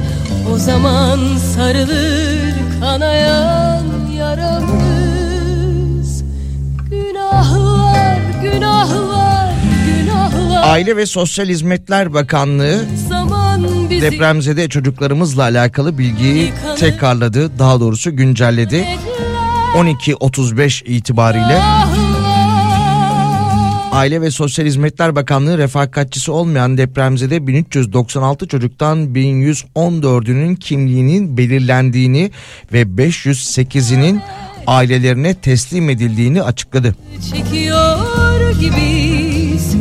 O 0.53 0.57
zaman 0.57 1.19
sarılır 1.55 2.53
kanayan 2.81 3.66
Günahlar, 8.57 9.53
günahlar, 9.85 10.73
Aile 10.73 10.97
ve 10.97 11.05
Sosyal 11.05 11.45
Hizmetler 11.45 12.13
Bakanlığı 12.13 12.85
bizi 13.89 14.01
depremzede 14.01 14.69
çocuklarımızla 14.69 15.43
alakalı 15.43 15.97
bilgiyi 15.97 16.53
tekrarladı. 16.79 17.59
Daha 17.59 17.79
doğrusu 17.79 18.15
güncelledi. 18.15 18.85
12.35 19.75 20.85
itibariyle 20.85 21.61
Aile 23.91 24.21
ve 24.21 24.31
Sosyal 24.31 24.65
Hizmetler 24.65 25.15
Bakanlığı 25.15 25.57
refakatçisi 25.57 26.31
olmayan 26.31 26.77
depremzede 26.77 27.47
1396 27.47 28.47
çocuktan 28.47 28.97
1114'ünün 28.97 30.55
kimliğinin 30.55 31.37
belirlendiğini 31.37 32.31
ve 32.73 32.81
508'inin 32.81 34.21
ailelerine 34.67 35.33
teslim 35.33 35.89
edildiğini 35.89 36.43
açıkladı. 36.43 36.95
çekiyor 37.33 38.51
gibiyiz. 38.59 39.75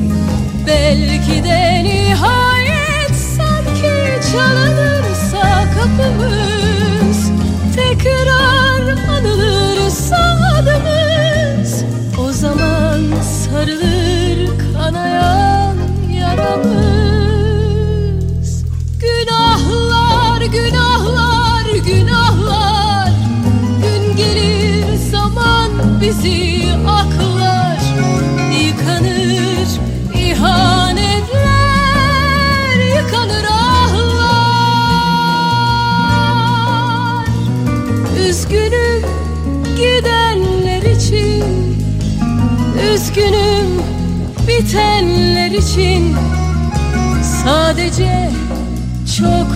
Belki 0.66 1.44
de 1.44 1.84
nihayet 1.84 3.14
sanki 3.36 3.92
çalınırsa 4.32 5.64
kapımız. 5.74 7.30
Tekrar 7.76 9.08
anılırsa 9.08 10.38
adımız 10.58 11.84
O 12.18 12.32
zaman 12.32 13.00
sarılır 13.22 14.50
kanayan 14.74 15.76
yaramız 16.20 16.95
bizi 26.06 26.64
aklar 26.88 27.80
Yıkanır 28.62 29.68
ihanetler 30.14 31.36
Yıkanır 32.96 33.44
ahlar. 33.44 34.06
Üzgünüm 38.28 39.02
gidenler 39.76 40.82
için 40.82 41.44
Üzgünüm 42.94 43.68
bitenler 44.48 45.50
için. 45.50 46.16
Sadece 47.44 48.30
çok 49.18 49.48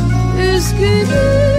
üzgünüm 0.54 1.49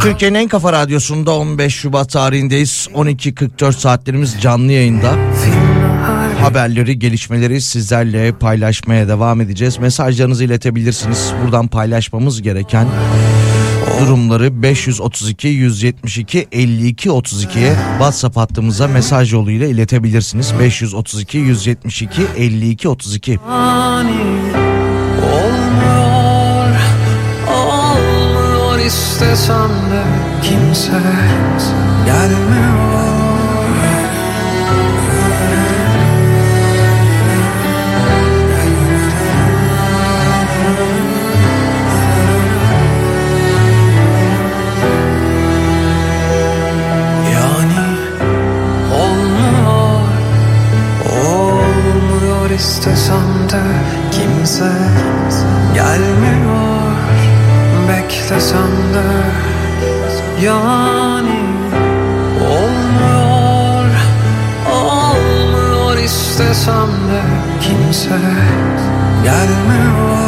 Türkiye'nin 0.00 0.38
en 0.38 0.48
kafa 0.48 0.72
radyosunda 0.72 1.34
15 1.34 1.74
Şubat 1.74 2.10
tarihindeyiz. 2.10 2.88
12.44 2.94 3.72
saatlerimiz 3.72 4.40
canlı 4.40 4.72
yayında. 4.72 5.14
Haberleri, 6.40 6.98
gelişmeleri 6.98 7.60
sizlerle 7.60 8.32
paylaşmaya 8.32 9.08
devam 9.08 9.40
edeceğiz. 9.40 9.78
Mesajlarınızı 9.78 10.44
iletebilirsiniz. 10.44 11.32
Buradan 11.44 11.68
paylaşmamız 11.68 12.42
gereken 12.42 12.86
durumları 14.00 14.62
532 14.62 15.48
172 15.48 16.48
52 16.52 17.08
32'ye 17.08 17.74
WhatsApp 17.90 18.36
hattımıza 18.36 18.88
mesaj 18.88 19.32
yoluyla 19.32 19.66
iletebilirsiniz. 19.66 20.52
532 20.60 21.38
172 21.38 22.22
52 22.36 22.88
32. 22.88 23.38
ani 23.48 24.69
istesem 29.20 29.70
de 29.90 30.02
kimse 30.42 31.00
gelmiyor 32.06 32.90
istesem 52.56 53.48
de 53.48 53.62
kimse 54.10 54.72
gelmiyor 55.74 56.79
Beklesem 57.90 58.94
de 58.94 59.04
yani 60.44 61.40
olmuyor 62.40 63.84
Olmuyor 64.72 65.96
istesem 65.96 66.88
de 66.88 67.22
kimse 67.60 68.20
gelmiyor 69.24 70.19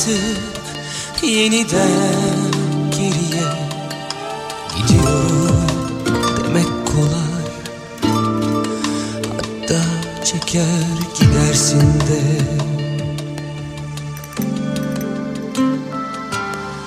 artık 0.00 1.22
yeniden 1.22 2.50
geriye 2.90 3.50
Gidiyorum 4.76 5.66
demek 6.44 6.86
kolay 6.86 7.46
Hatta 9.36 9.80
çeker 10.24 10.64
gidersin 11.20 11.80
de. 11.80 12.20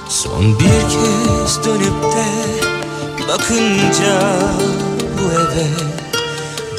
Son 0.09 0.59
bir 0.59 0.81
kez 0.89 1.65
dönüp 1.65 2.03
de 2.03 2.25
bakınca 3.27 4.21
bu 5.17 5.31
eve 5.31 5.67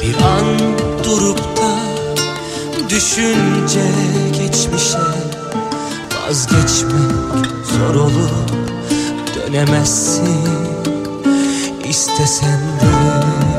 Bir 0.01 0.23
an 0.23 0.59
durup 1.03 1.39
da 1.57 1.75
düşünce 2.89 3.91
geçmişe 4.39 5.24
Vazgeçmek 6.27 7.45
zor 7.63 7.95
olur. 7.95 8.31
Dönemezsin 9.35 10.49
istesen 11.83 12.59
de 12.81 13.54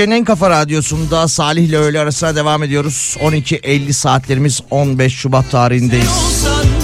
Türkiye'nin 0.00 0.20
en 0.20 0.24
kafa 0.24 0.50
radyosunda 0.50 1.28
Salih 1.28 1.62
ile 1.62 1.76
öğle 1.76 2.00
arasına 2.00 2.36
devam 2.36 2.62
ediyoruz. 2.62 3.16
12.50 3.20 3.92
saatlerimiz 3.92 4.60
15 4.70 5.14
Şubat 5.14 5.50
tarihindeyiz. 5.50 6.06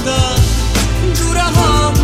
da 0.07 0.17
Duramam 1.21 1.95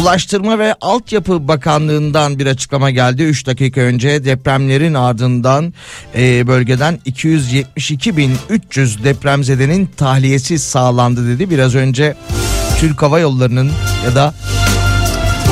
Ulaştırma 0.00 0.58
ve 0.58 0.74
Altyapı 0.80 1.48
Bakanlığı'ndan 1.48 2.38
bir 2.38 2.46
açıklama 2.46 2.90
geldi. 2.90 3.22
3 3.22 3.46
dakika 3.46 3.80
önce 3.80 4.24
depremlerin 4.24 4.94
ardından 4.94 5.74
e, 6.14 6.46
bölgeden 6.46 7.00
272.300 7.06 9.04
depremzedenin 9.04 9.86
tahliyesi 9.96 10.58
sağlandı 10.58 11.28
dedi. 11.28 11.50
Biraz 11.50 11.74
önce 11.74 12.16
Türk 12.80 13.02
Hava 13.02 13.20
Yolları'nın 13.20 13.70
ya 14.04 14.14
da 14.14 14.34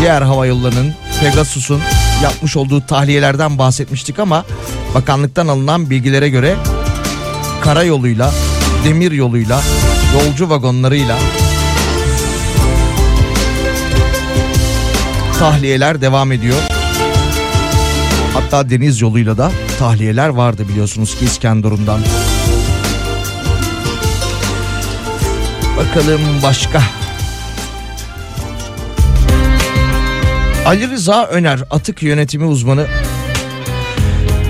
diğer 0.01 0.23
hava 0.23 0.47
yollarının 0.47 0.95
Pegasus'un 1.21 1.81
yapmış 2.23 2.57
olduğu 2.57 2.81
tahliyelerden 2.87 3.59
bahsetmiştik 3.59 4.19
ama 4.19 4.45
bakanlıktan 4.95 5.49
alınan 5.49 5.91
bilgilere 5.91 6.29
göre 6.29 6.57
karayoluyla, 7.61 8.33
demir 8.85 9.13
yoluyla, 9.13 9.61
yolcu 10.15 10.51
vagonlarıyla 10.51 11.19
tahliyeler 15.39 16.01
devam 16.01 16.33
ediyor. 16.33 16.59
Hatta 18.35 18.71
deniz 18.71 19.01
yoluyla 19.01 19.39
da 19.39 19.53
tahliyeler 19.79 20.29
vardı 20.29 20.69
biliyorsunuz 20.69 21.19
ki 21.19 21.25
İskenderun'dan. 21.25 22.01
Bakalım 25.77 26.21
başka. 26.43 26.83
Ali 30.67 30.91
Rıza 30.91 31.25
Öner 31.25 31.61
atık 31.71 32.03
yönetimi 32.03 32.45
uzmanı. 32.45 32.87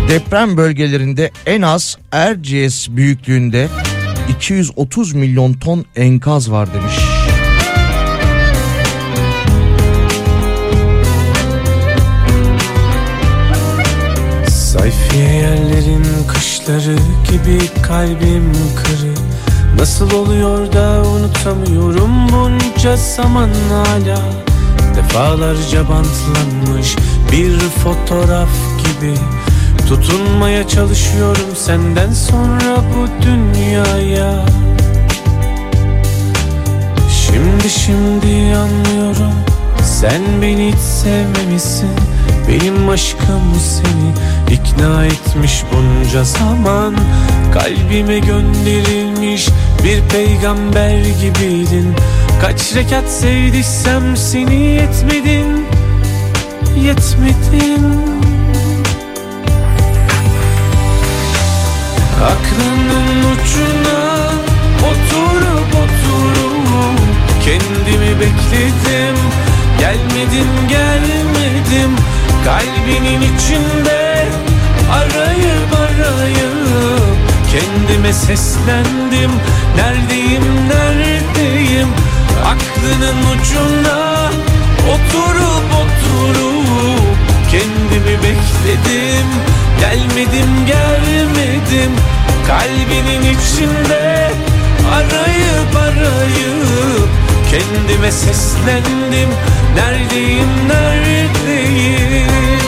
Deprem 0.08 0.56
bölgelerinde 0.56 1.30
en 1.46 1.62
az 1.62 1.98
Erciyes 2.12 2.88
büyüklüğünde 2.90 3.68
230 4.28 5.12
milyon 5.12 5.52
ton 5.52 5.84
enkaz 5.96 6.50
var 6.50 6.68
demiş. 6.74 6.94
Sayfiye 14.48 15.34
yerlerin 15.34 16.04
kışları 16.28 16.96
gibi 17.30 17.58
kalbim 17.82 18.52
kırı 18.76 19.14
Nasıl 19.78 20.10
oluyor 20.10 20.72
da 20.72 21.02
unutamıyorum 21.02 22.28
bunca 22.32 22.96
zaman 22.96 23.50
hala 23.70 24.53
Defalarca 24.96 25.88
bantlanmış 25.88 26.96
bir 27.32 27.58
fotoğraf 27.58 28.48
gibi. 28.78 29.14
Tutunmaya 29.88 30.68
çalışıyorum 30.68 31.56
senden 31.56 32.12
sonra 32.12 32.76
bu 32.94 33.24
dünyaya. 33.26 34.46
Şimdi 37.08 37.70
şimdi 37.70 38.56
anlıyorum 38.56 39.34
Sen 39.84 40.42
beni 40.42 40.68
hiç 40.68 40.78
sevmemişsin. 40.78 41.90
Benim 42.48 42.88
aşkım 42.88 43.54
seni 43.60 44.12
ikna 44.56 45.06
etmiş 45.06 45.62
bunca 45.72 46.24
zaman. 46.24 46.94
Kalbime 47.52 48.18
gönderilmiş 48.18 49.48
bir 49.84 50.00
peygamber 50.08 50.98
gibiydin 50.98 51.94
Kaç 52.44 52.74
rekat 52.74 53.10
sevdiysem 53.10 54.16
seni 54.16 54.64
yetmedin 54.64 55.66
Yetmedin. 56.76 57.84
Aklının 62.24 63.18
ucuna 63.32 64.30
oturup 64.80 65.74
oturup 65.74 66.98
Kendimi 67.44 68.20
bekledim. 68.20 69.16
Gelmedin 69.80 70.68
gelmedim. 70.68 71.96
Kalbinin 72.44 73.20
içinde 73.20 74.26
arayıp 74.92 75.74
arayıp 75.78 77.18
Kendime 77.52 78.12
seslendim. 78.12 79.30
Neredeyim 79.76 80.42
neredeyim 80.68 81.88
Aklının 82.44 83.18
ucuna 83.32 84.30
oturup 84.92 85.64
oturup 85.80 87.16
Kendimi 87.50 88.18
bekledim. 88.22 89.28
Gelmedim 89.80 90.66
gelmedim. 90.66 91.92
Kalbinin 92.46 93.22
içinde 93.22 94.32
arayıp 94.94 95.76
arayıp 95.76 97.08
Kendime 97.50 98.12
seslendim. 98.12 99.28
Neredeyim 99.76 100.48
neredeyim 100.68 102.63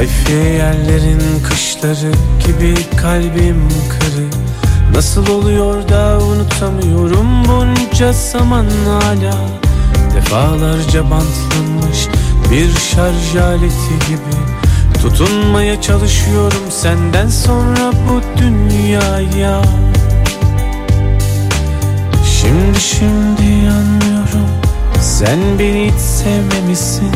Sayfiye 0.00 0.52
yerlerin 0.52 1.42
kışları 1.48 2.12
gibi 2.46 2.74
kalbim 2.96 3.68
kırı. 3.88 4.26
Nasıl 4.94 5.26
oluyor 5.26 5.88
da 5.88 6.18
unutamıyorum 6.18 7.26
bunca 7.48 8.12
zaman 8.12 8.66
hala. 8.86 9.34
Defalarca 10.14 11.04
bantlanmış 11.04 12.08
bir 12.50 12.70
şarj 12.80 13.36
aleti 13.42 14.08
gibi. 14.08 14.36
Tutunmaya 15.02 15.80
çalışıyorum 15.80 16.70
senden 16.70 17.28
sonra 17.28 17.92
bu 18.08 18.40
dünyaya. 18.40 19.62
Şimdi 22.40 22.80
şimdi 22.80 23.70
anlıyorum. 23.70 24.50
Sen 25.00 25.58
beni 25.58 25.92
hiç 25.92 26.00
sevmemişsin. 26.00 27.10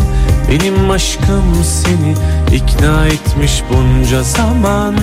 Benim 0.50 0.90
aşkım 0.90 1.64
seni 1.64 2.14
ikna 2.52 3.06
etmiş 3.06 3.62
bunca 3.70 4.22
zaman. 4.22 4.94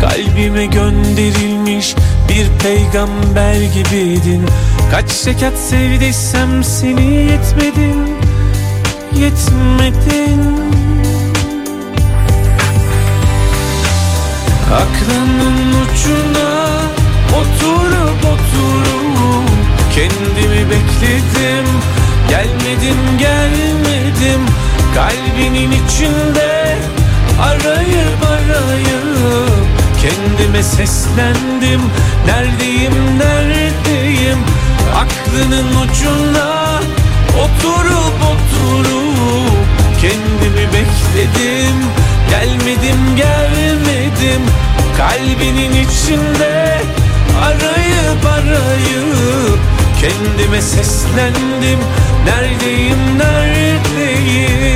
Kalbime 0.00 0.66
gönderilmiş 0.66 1.94
bir 2.28 2.46
peygamber 2.62 3.54
gibiydin. 3.54 4.46
Kaç 4.90 5.26
rekat 5.26 5.58
sevdiysem 5.58 6.64
seni 6.64 7.14
yetmedin 7.14 8.24
Yetmedin. 9.18 10.40
Aklının 14.72 15.58
ucuna 15.82 16.80
oturup 17.30 18.24
oturup 18.24 19.48
Kendimi 19.94 20.70
bekledim. 20.70 21.66
Gelmedim 22.28 23.18
gelmedim 23.18 24.40
Kalbinin 24.94 25.70
içinde 25.70 26.78
arayıp 27.42 28.22
arayıp 28.28 29.64
Kendime 30.02 30.62
seslendim. 30.62 31.80
Neredeyim 32.26 33.18
neredeyim? 33.18 34.38
Aklının 34.94 35.66
ucuna 35.66 36.80
Oturup 37.28 38.14
oturup 38.22 39.52
Kendimi 40.00 40.66
bekledim. 40.66 41.76
Gelmedim 42.30 43.16
gelmedim. 43.16 44.42
Kalbinin 44.96 45.70
içinde 45.70 46.80
Arayıp 47.42 48.26
arayıp 48.26 49.58
Kendime 50.00 50.62
seslendim. 50.62 51.78
Neredeyim 52.24 53.18
neredeyim 53.18 54.74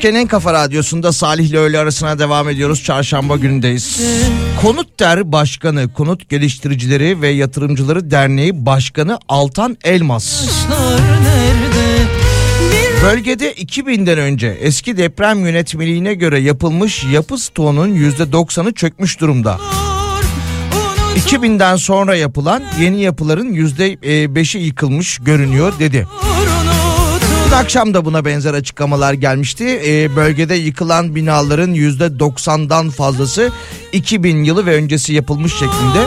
Türkiye'nin 0.00 0.18
en 0.18 0.26
kafa 0.26 0.52
radyosunda 0.52 1.12
Salih 1.12 1.48
ile 1.48 1.58
öğle 1.58 1.78
arasına 1.78 2.18
devam 2.18 2.48
ediyoruz. 2.48 2.84
Çarşamba 2.84 3.36
günündeyiz. 3.36 4.00
Konutder 4.62 5.32
Başkanı, 5.32 5.92
Konut 5.92 6.28
Geliştiricileri 6.28 7.22
ve 7.22 7.28
Yatırımcıları 7.28 8.10
Derneği 8.10 8.66
Başkanı 8.66 9.18
Altan 9.28 9.76
Elmas. 9.84 10.48
Bölgede 13.02 13.52
2000'den 13.52 14.18
önce 14.18 14.56
eski 14.60 14.96
deprem 14.96 15.46
yönetmeliğine 15.46 16.14
göre 16.14 16.40
yapılmış 16.40 17.04
yapı 17.04 17.38
stoğunun 17.38 17.94
%90'ı 17.94 18.72
çökmüş 18.72 19.20
durumda. 19.20 19.54
unut 19.54 21.26
2000'den 21.32 21.76
sonra 21.76 22.14
yapılan 22.16 22.62
yeni 22.80 23.02
yapıların 23.02 23.52
%5'i 23.52 24.60
yıkılmış 24.60 25.18
görünüyor 25.18 25.72
dedi. 25.78 26.06
Dün 27.50 27.54
akşam 27.54 27.94
da 27.94 28.04
buna 28.04 28.24
benzer 28.24 28.54
açıklamalar 28.54 29.12
gelmişti. 29.12 29.80
Ee, 29.86 30.16
bölgede 30.16 30.54
yıkılan 30.54 31.14
binaların 31.14 31.74
%90'dan 31.74 32.90
fazlası 32.90 33.50
2000 33.92 34.44
yılı 34.44 34.66
ve 34.66 34.74
öncesi 34.74 35.12
yapılmış 35.12 35.52
şeklinde. 35.52 36.06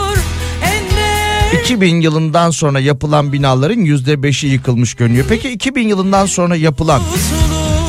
2000 1.63 2.01
yılından 2.01 2.49
sonra 2.51 2.79
yapılan 2.79 3.33
binaların 3.33 3.79
%5'i 3.79 4.49
yıkılmış 4.49 4.93
görünüyor. 4.93 5.25
Peki 5.29 5.49
2000 5.49 5.87
yılından 5.87 6.25
sonra 6.25 6.55
yapılan 6.55 7.01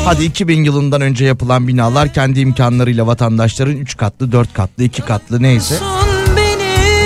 Hadi 0.04 0.24
2000 0.24 0.64
yılından 0.64 1.00
önce 1.00 1.24
yapılan 1.24 1.68
binalar 1.68 2.12
kendi 2.12 2.40
imkanlarıyla 2.40 3.06
vatandaşların 3.06 3.76
3 3.76 3.96
katlı, 3.96 4.32
4 4.32 4.54
katlı, 4.54 4.84
2 4.84 5.02
katlı 5.02 5.42
neyse. 5.42 5.74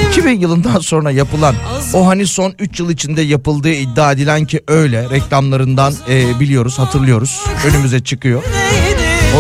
Benim 0.09 0.13
2000 0.13 0.41
yılından 0.41 0.79
sonra 0.79 1.11
yapılan 1.11 1.55
o 1.95 2.07
hani 2.07 2.27
son 2.27 2.55
3 2.59 2.81
yıl 2.81 2.91
içinde 2.91 3.23
yapıldığı 3.23 3.73
iddia 3.73 4.13
edilen 4.13 4.45
ki 4.45 4.61
öyle 4.69 5.11
reklamlarından 5.11 5.95
e, 6.09 6.41
biliyoruz 6.41 6.79
hatırlıyoruz 6.79 7.45
önümüze 7.67 8.01
çıkıyor. 8.01 8.43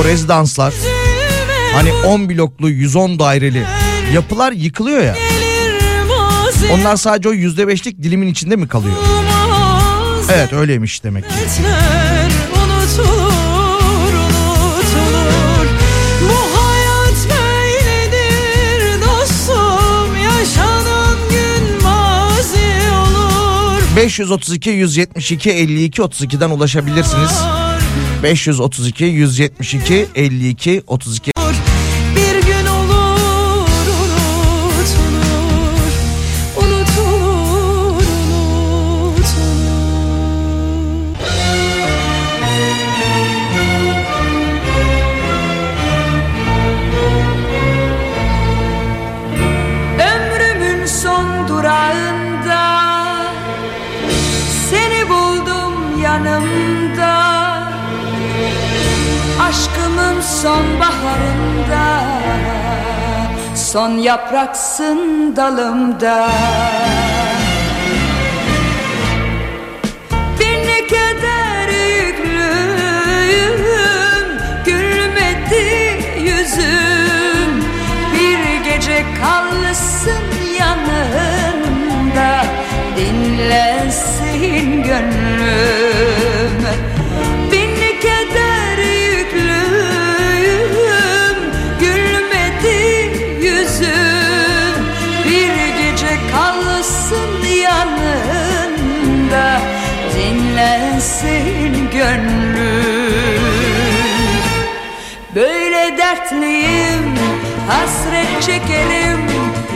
O 0.00 0.04
rezidanslar 0.04 0.74
hani 1.74 1.92
10 1.92 2.28
bloklu 2.28 2.70
110 2.70 3.18
daireli 3.18 3.64
yapılar 4.14 4.52
yıkılıyor 4.52 5.02
ya 5.02 5.16
onlar 6.72 6.96
sadece 6.96 7.28
o 7.28 7.32
%5'lik 7.34 8.02
dilimin 8.02 8.28
içinde 8.28 8.56
mi 8.56 8.68
kalıyor? 8.68 8.96
Evet 10.34 10.52
öyleymiş 10.52 11.04
demek 11.04 11.24
ki. 11.24 11.34
532 23.98 24.70
172 24.70 25.50
52 25.50 26.02
32'den 26.02 26.50
ulaşabilirsiniz. 26.50 27.30
532 28.22 29.04
172 29.04 30.06
52 30.14 30.82
32 30.86 31.37
Son 63.72 63.90
yapraksın 63.90 65.36
dalımda. 65.36 66.28
Bir 70.40 70.58
ne 70.68 70.86
keder 70.86 71.68
yüklüyüm 72.06 73.60
Gülmedi 74.64 75.66
yüzüm. 76.20 77.64
Bir 78.14 78.40
gece 78.70 79.04
kalsın 79.22 80.24
yanında 80.58 82.44
Dinlensin 82.96 84.82
gönlüm 84.82 85.97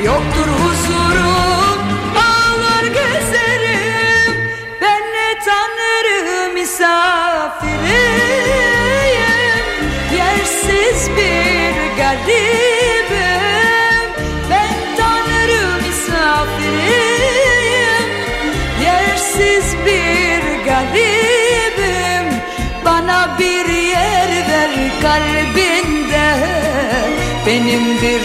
Yoktur 0.04 0.48
huzurum 0.62 1.78
Ağlar 2.16 2.84
gözlerim. 2.84 4.34
Ben 4.80 5.02
ne 5.02 5.38
tanrı 5.44 6.52
misafiriyim 6.54 7.82
Yersiz 10.16 11.10
bir 11.16 11.74
garibim. 11.96 13.12
Ben 14.50 14.78
tanrı 14.96 15.64
misafiriyim 15.86 17.32
Yersiz 18.84 19.76
bir 19.86 20.42
garibim. 20.64 22.26
Bana 22.84 23.36
bir 23.38 23.66
yer 23.68 24.30
ver 24.48 24.70
kalbinde. 25.02 26.26
Benimdir 27.46 28.22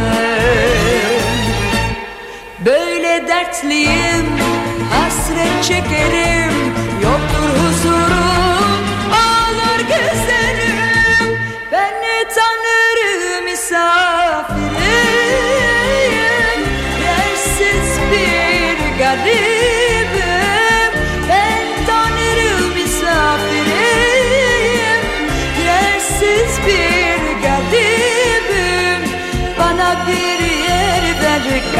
kıskansın 0.00 1.60
Böyle 2.64 3.28
dertliyim 3.28 4.26
hasret 4.90 5.64
çekerim 5.64 6.52
Yoktur 7.02 7.48
huzurum 7.60 8.84
ağlar 9.12 9.80
gözlerim. 9.80 11.38
Ben 11.72 11.92
ne 11.92 12.28
tanrı 12.34 13.42
misafiriyim 13.44 14.09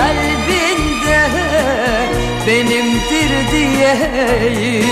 kalbinde 0.01 1.23
Benimdir 2.47 3.33
diyeyim. 3.53 4.91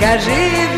Garibim 0.00 0.75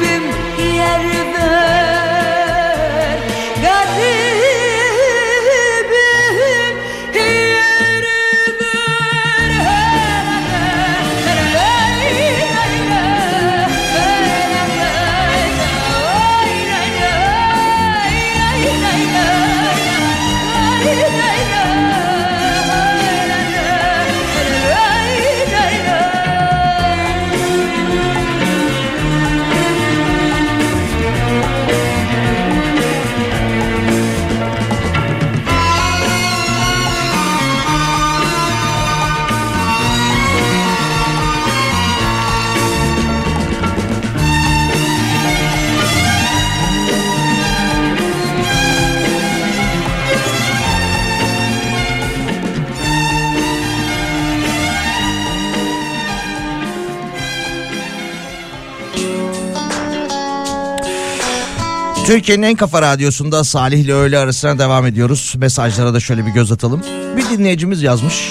Türkiye'nin 62.08 62.42
en 62.42 62.56
kafa 62.56 62.82
radyosunda 62.82 63.44
Salih 63.44 63.78
ile 63.78 63.92
öğle 63.92 64.18
arasına 64.18 64.58
devam 64.58 64.86
ediyoruz. 64.86 65.34
Mesajlara 65.36 65.94
da 65.94 66.00
şöyle 66.00 66.26
bir 66.26 66.30
göz 66.30 66.52
atalım. 66.52 66.82
Bir 67.16 67.38
dinleyicimiz 67.38 67.82
yazmış. 67.82 68.30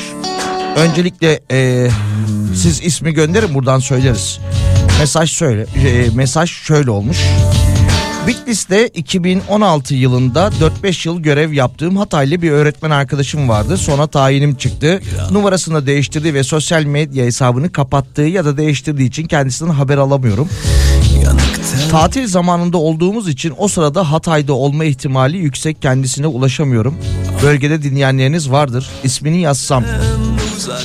Öncelikle 0.76 1.40
e, 1.52 1.90
siz 2.56 2.84
ismi 2.84 3.14
gönderin 3.14 3.54
buradan 3.54 3.80
söyleriz. 3.80 4.40
Mesaj 5.00 5.32
söyle. 5.32 5.66
e, 5.88 6.10
mesaj 6.16 6.50
şöyle 6.50 6.92
olmuş. 6.92 7.18
Bitlis'te 8.28 8.88
2016 8.88 9.96
yılında 9.96 10.52
4-5 10.84 11.08
yıl 11.08 11.20
görev 11.20 11.54
yaptığım 11.54 11.98
Hataylı 11.98 12.42
bir 12.42 12.52
öğretmen 12.52 12.92
arkadaşım 12.92 13.50
vardı. 13.50 13.78
Sonra 13.78 14.08
tayinim 14.08 14.56
çıktı. 14.56 15.02
Numarasını 15.32 15.88
değiştirdi 15.88 16.34
ve 16.34 16.44
sosyal 16.44 16.84
medya 16.84 17.26
hesabını 17.26 17.72
kapattığı 17.72 18.22
ya 18.22 18.46
da 18.46 18.58
değiştirdiği 18.58 19.10
için 19.10 19.28
kendisinden 19.28 19.72
haber 19.72 19.98
alamıyorum. 19.98 20.50
Tatil 21.92 22.28
zamanında 22.28 22.78
olduğumuz 22.78 23.30
için 23.30 23.54
o 23.58 23.68
sırada 23.68 24.12
Hatay'da 24.12 24.54
olma 24.54 24.86
ihtimali 24.86 25.38
yüksek 25.38 25.82
kendisine 25.82 26.28
ulaşamıyorum. 26.28 26.98
Bölgede 27.44 27.84
dinleyenleriniz 27.84 28.52
vardır. 28.52 28.90
İsmini 29.04 29.42
yazsam 29.42 29.84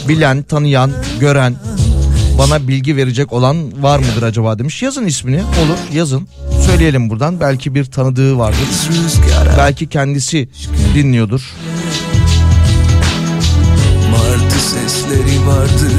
bilen, 0.09 0.43
tanıyan, 0.43 0.93
gören 1.21 1.57
bana 2.39 2.69
bilgi 2.69 2.97
verecek 2.97 3.33
olan 3.33 3.83
var 3.83 3.99
mıdır 3.99 4.23
acaba 4.23 4.59
demiş. 4.59 4.83
Yazın 4.83 5.07
ismini 5.07 5.37
olur 5.43 5.79
yazın. 5.93 6.29
Söyleyelim 6.67 7.11
buradan 7.11 7.41
belki 7.41 7.75
bir 7.75 7.85
tanıdığı 7.85 8.39
vardır. 8.39 8.69
Belki 9.59 9.87
kendisi 9.89 10.49
dinliyordur. 10.95 11.53
Martı 14.11 14.59
sesleri 14.59 15.47
vardı 15.47 15.91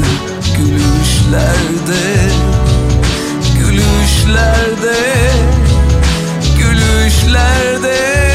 gülüşlerde 0.57 2.32
Gülüşlerde 4.23 4.95
gülüşlerde 6.57 8.32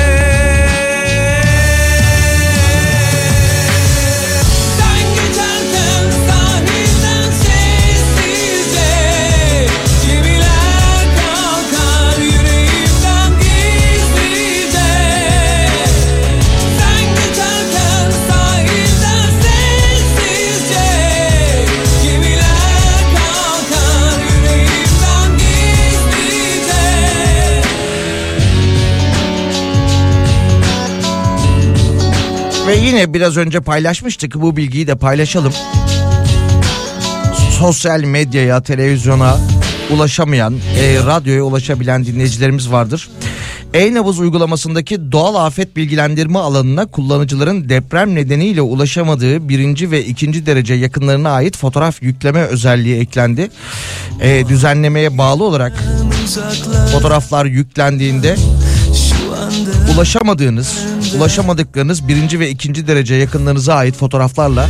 Ve 32.68 32.76
yine 32.76 33.14
biraz 33.14 33.36
önce 33.36 33.60
paylaşmıştık 33.60 34.34
bu 34.34 34.56
bilgiyi 34.56 34.86
de 34.86 34.94
paylaşalım. 34.94 35.52
Sosyal 37.58 38.00
medyaya, 38.00 38.62
televizyona 38.62 39.36
ulaşamayan, 39.90 40.54
e, 40.54 41.06
radyoya 41.06 41.42
ulaşabilen 41.42 42.06
dinleyicilerimiz 42.06 42.72
vardır. 42.72 43.08
E-Nabız 43.74 44.18
uygulamasındaki 44.18 45.12
doğal 45.12 45.34
afet 45.46 45.76
bilgilendirme 45.76 46.38
alanına 46.38 46.86
kullanıcıların 46.86 47.68
deprem 47.68 48.14
nedeniyle 48.14 48.62
ulaşamadığı 48.62 49.48
birinci 49.48 49.90
ve 49.90 50.04
ikinci 50.04 50.46
derece 50.46 50.74
yakınlarına 50.74 51.30
ait 51.30 51.56
fotoğraf 51.56 52.02
yükleme 52.02 52.40
özelliği 52.40 53.00
eklendi. 53.00 53.50
E, 54.20 54.48
düzenlemeye 54.48 55.18
bağlı 55.18 55.44
olarak 55.44 55.72
fotoğraflar 56.92 57.44
yüklendiğinde 57.44 58.36
ulaşamadığınız, 59.94 60.78
ulaşamadıklarınız 61.14 62.08
birinci 62.08 62.40
ve 62.40 62.50
ikinci 62.50 62.86
derece 62.86 63.14
yakınlarınıza 63.14 63.74
ait 63.74 63.94
fotoğraflarla 63.94 64.68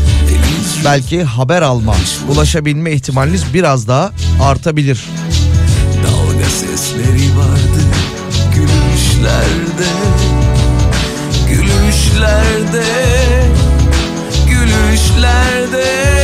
belki 0.85 1.23
haber 1.23 1.63
alma, 1.63 1.95
ulaşabilme 2.29 2.93
ihtimaliniz 2.93 3.55
biraz 3.55 3.89
daha 3.89 4.13
artabilir. 4.43 5.05
Dalga 6.05 6.51
sesleri 6.51 7.37
vardı 7.39 7.83
gülüşlerde 8.55 9.89
Gülüşlerde 11.49 12.85
Gülüşlerde 14.47 16.18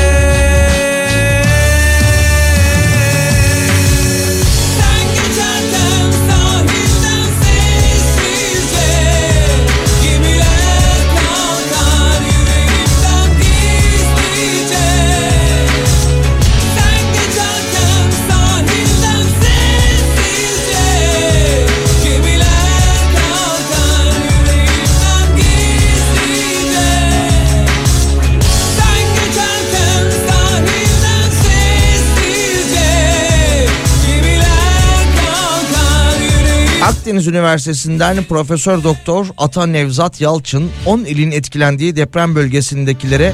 Akdeniz 37.04 37.26
Üniversitesi'nden 37.26 38.24
Profesör 38.24 38.84
Doktor 38.84 39.26
Ata 39.36 39.66
Nevzat 39.66 40.20
Yalçın 40.20 40.70
10 40.86 40.98
ilin 40.98 41.30
etkilendiği 41.30 41.96
deprem 41.96 42.34
bölgesindekilere 42.34 43.32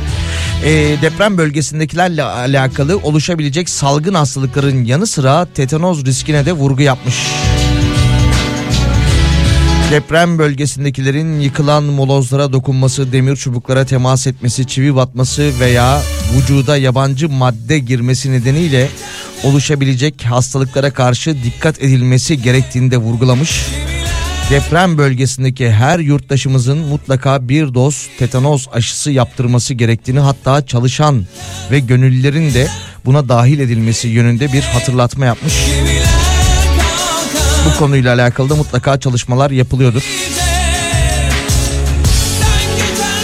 e, 0.64 0.70
deprem 1.02 1.38
bölgesindekilerle 1.38 2.22
alakalı 2.22 2.98
oluşabilecek 2.98 3.68
salgın 3.68 4.14
hastalıkların 4.14 4.84
yanı 4.84 5.06
sıra 5.06 5.46
tetanoz 5.54 6.04
riskine 6.06 6.46
de 6.46 6.52
vurgu 6.52 6.82
yapmış. 6.82 7.14
Deprem 9.90 10.38
bölgesindekilerin 10.38 11.40
yıkılan 11.40 11.84
molozlara 11.84 12.52
dokunması, 12.52 13.12
demir 13.12 13.36
çubuklara 13.36 13.84
temas 13.84 14.26
etmesi, 14.26 14.66
çivi 14.66 14.96
batması 14.96 15.52
veya 15.60 16.02
vücuda 16.36 16.76
yabancı 16.76 17.28
madde 17.28 17.78
girmesi 17.78 18.32
nedeniyle 18.32 18.88
oluşabilecek 19.42 20.24
hastalıklara 20.24 20.90
karşı 20.90 21.36
dikkat 21.44 21.82
edilmesi 21.82 22.42
gerektiğini 22.42 22.90
de 22.90 22.96
vurgulamış. 22.96 23.66
Deprem 24.50 24.98
bölgesindeki 24.98 25.70
her 25.70 25.98
yurttaşımızın 25.98 26.78
mutlaka 26.78 27.48
bir 27.48 27.74
doz 27.74 28.08
tetanoz 28.18 28.68
aşısı 28.72 29.10
yaptırması 29.10 29.74
gerektiğini 29.74 30.20
hatta 30.20 30.66
çalışan 30.66 31.26
ve 31.70 31.78
gönüllülerin 31.78 32.54
de 32.54 32.68
buna 33.04 33.28
dahil 33.28 33.58
edilmesi 33.58 34.08
yönünde 34.08 34.52
bir 34.52 34.62
hatırlatma 34.62 35.26
yapmış. 35.26 35.54
Bu 37.66 37.78
konuyla 37.78 38.14
alakalı 38.14 38.50
da 38.50 38.56
mutlaka 38.56 39.00
çalışmalar 39.00 39.50
yapılıyordur. 39.50 40.02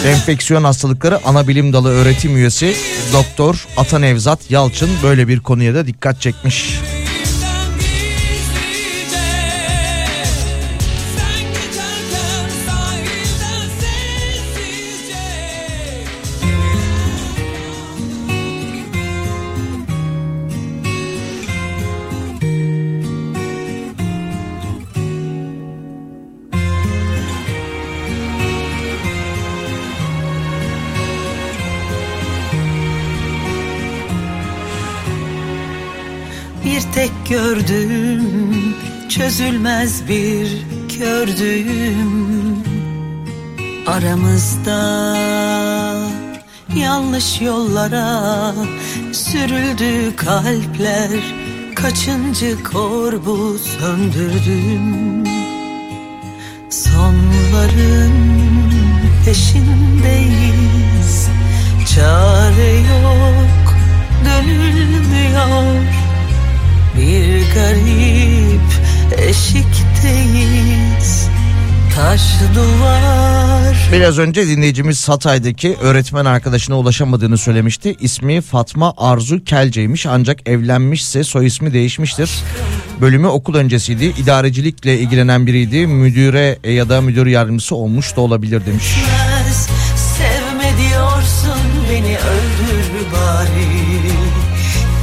Enfeksiyon 0.06 0.64
hastalıkları 0.64 1.20
ana 1.24 1.48
bilim 1.48 1.72
dalı 1.72 1.90
öğretim 1.90 2.36
üyesi 2.36 2.74
Doktor 3.12 3.66
Ata 3.76 3.98
Nevzat 3.98 4.50
Yalçın 4.50 4.90
böyle 5.02 5.28
bir 5.28 5.40
konuya 5.40 5.74
da 5.74 5.86
dikkat 5.86 6.20
çekmiş. 6.20 6.80
Gördüğüm 37.28 38.74
çözülmez 39.08 40.08
bir 40.08 40.48
gördüğüm 40.98 42.56
aramızda 43.86 45.16
yanlış 46.76 47.40
yollara 47.40 48.54
sürüldü 49.12 50.16
kalpler 50.16 51.10
kaçıncı 51.74 52.64
korbu 52.64 53.58
söndürdüm. 53.58 55.24
Sonların 56.70 58.12
peşindeyiz 59.24 61.28
çare 61.94 62.76
yok 62.76 63.74
dönülmüyor 64.24 65.95
bir 66.96 67.54
garip 67.54 68.60
eşikteyiz 69.28 71.28
Taş 71.96 72.20
duvar 72.54 73.76
Biraz 73.92 74.18
önce 74.18 74.46
dinleyicimiz 74.46 75.08
Hatay'daki 75.08 75.76
öğretmen 75.80 76.24
arkadaşına 76.24 76.78
ulaşamadığını 76.78 77.38
söylemişti. 77.38 77.96
İsmi 78.00 78.40
Fatma 78.40 78.94
Arzu 78.96 79.44
Kelce'ymiş 79.44 80.06
ancak 80.06 80.48
evlenmişse 80.48 81.24
soy 81.24 81.46
ismi 81.46 81.72
değişmiştir. 81.72 82.30
Bölümü 83.00 83.26
okul 83.26 83.54
öncesiydi. 83.54 84.04
İdarecilikle 84.04 84.98
ilgilenen 84.98 85.46
biriydi. 85.46 85.86
Müdüre 85.86 86.58
ya 86.72 86.88
da 86.88 87.00
müdür 87.00 87.26
yardımcısı 87.26 87.74
olmuş 87.74 88.16
da 88.16 88.20
olabilir 88.20 88.66
demiş. 88.66 88.84
Sevme 90.18 90.72
diyorsun 90.78 91.62
beni 91.90 92.16
öldür 92.18 93.12
bari 93.12 93.86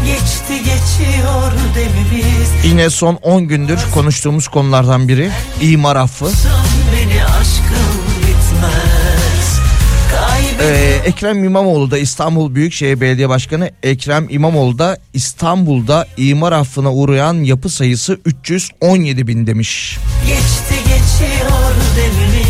Geçti 0.05 0.62
Yine 2.63 2.89
son 2.89 3.15
10 3.15 3.47
gündür 3.47 3.79
konuştuğumuz 3.93 4.47
konulardan 4.47 5.07
biri. 5.07 5.29
İmar 5.61 5.95
affı. 5.95 6.25
Ee, 10.61 11.01
Ekrem 11.05 11.43
İmamoğlu 11.43 11.91
da 11.91 11.97
İstanbul 11.97 12.55
Büyükşehir 12.55 13.01
Belediye 13.01 13.29
Başkanı 13.29 13.71
Ekrem 13.83 14.27
İmamoğlu 14.29 14.79
da 14.79 14.97
İstanbul'da 15.13 16.07
imar 16.17 16.51
affına 16.51 16.93
uğrayan 16.93 17.33
yapı 17.33 17.69
sayısı 17.69 18.19
317 18.25 19.27
bin 19.27 19.47
demiş. 19.47 19.97
Geçti 20.27 20.75
geçiyor 20.83 21.51
demimiz 21.97 22.42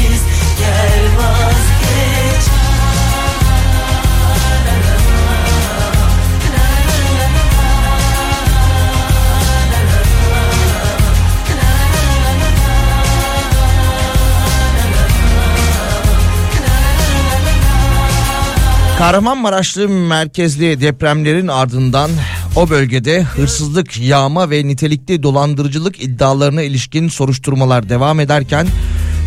Kahramanmaraşlı 18.97 19.89
merkezli 19.89 20.81
depremlerin 20.81 21.47
ardından 21.47 22.11
o 22.55 22.69
bölgede 22.69 23.21
hırsızlık, 23.21 23.99
yağma 23.99 24.49
ve 24.49 24.67
nitelikli 24.67 25.23
dolandırıcılık 25.23 26.03
iddialarına 26.03 26.61
ilişkin 26.61 27.07
soruşturmalar 27.07 27.89
devam 27.89 28.19
ederken 28.19 28.67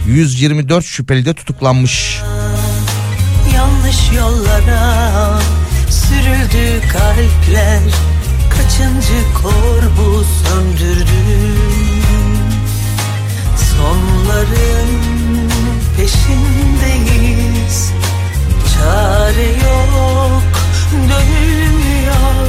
124 0.06 0.84
şüpheli 0.84 1.24
de 1.24 1.34
tutuklanmış. 1.34 2.20
Yanlış 3.54 4.12
yollara 4.16 5.40
sürüldü 5.90 6.80
kalpler 6.92 7.80
Kaçıncı 8.50 9.42
kor 9.42 9.82
bu 9.98 10.24
söndürdün 10.44 11.56
Sonların 13.56 14.90
peşindeyiz 15.96 16.65
Çare 18.78 19.48
yok 19.48 20.42
dönülmüyor 20.92 22.46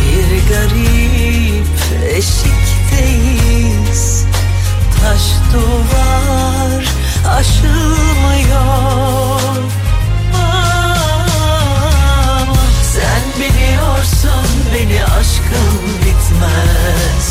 Bir 0.00 0.28
garip 0.48 1.66
eşikteyiz. 2.16 4.02
Taş 5.00 5.24
duvar 5.54 6.84
aşılmıyor. 7.36 8.86
Sen 12.92 13.24
biliyorsun 13.40 14.46
beni 14.74 15.04
aşkım 15.04 15.84
bitmez. 16.00 17.26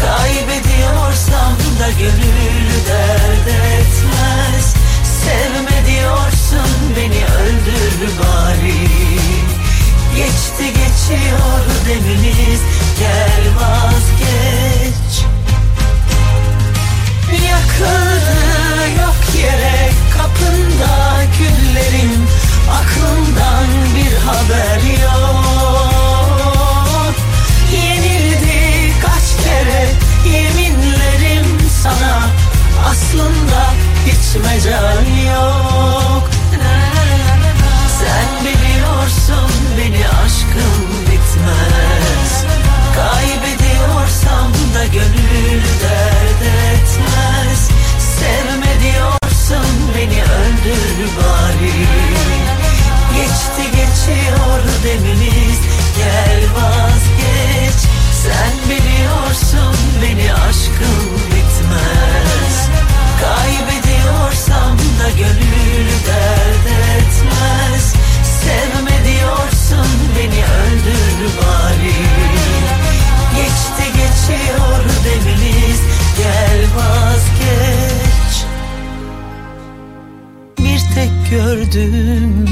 Kaybediyorsam 0.00 1.56
da 1.80 1.88
gönül 1.98 2.68
dert 2.88 3.48
etmez 3.48 4.75
Sevme 5.26 5.86
diyorsun 5.86 6.70
beni 6.96 7.24
öldür 7.24 8.18
bari. 8.18 8.88
Geçti 10.16 10.66
geçiyor 10.66 11.60
deminiz 11.88 12.60
gel 12.98 13.44
vazgeç. 13.56 15.24
Yakıldı 17.48 18.38
yok 19.00 19.20
yere 19.42 19.90
kapında 20.18 20.94
güllerim 21.38 22.26
Aklımdan 22.70 23.66
bir 23.94 24.14
haber 24.26 24.80
yok. 25.02 25.46
Yenildi 27.72 28.92
kaç 29.02 29.44
kere 29.44 29.84
yeminlerim 30.36 31.46
sana 31.82 32.14
Aslında 32.90 33.45
mecal 34.38 35.06
yok. 35.26 36.30
Sen 37.98 38.44
biliyorsun 38.44 39.50
beni 39.78 40.08
aşkım 40.08 40.88
bitmez. 41.00 42.44
Kaybediyorsam 42.96 44.52
da 44.74 44.84
gönül 44.86 45.62
dert 45.82 46.42
etmez. 46.72 47.70
Sevme 48.18 48.80
diyorsun 48.82 49.66
beni 49.96 50.22
öldür 50.22 51.08
bari. 51.16 51.86
Geçti 53.16 53.70
geçiyor 53.76 54.60
deminiz 54.84 55.60
gel 55.96 56.42
vazgeç. 56.54 57.80
Sen 58.22 58.70
biliyorsun 58.70 59.76
beni 60.02 60.34
aşkım 60.34 61.14
bitmez 61.26 62.16
Kaybediyorsam 64.06 64.78
da 64.78 65.10
gönül 65.18 65.88
dert 66.06 66.66
etmez. 66.96 67.94
Sevme 68.24 68.96
diyorsun 69.06 69.86
beni 70.18 70.44
öldür 70.44 71.30
bari. 71.38 71.92
Geçti 73.36 73.86
geçiyor 73.92 74.84
deminiz 75.04 75.80
gel 76.18 76.60
vazgeç. 76.76 78.44
Bir 80.58 80.94
tek 80.94 81.30
gördüm 81.30 82.46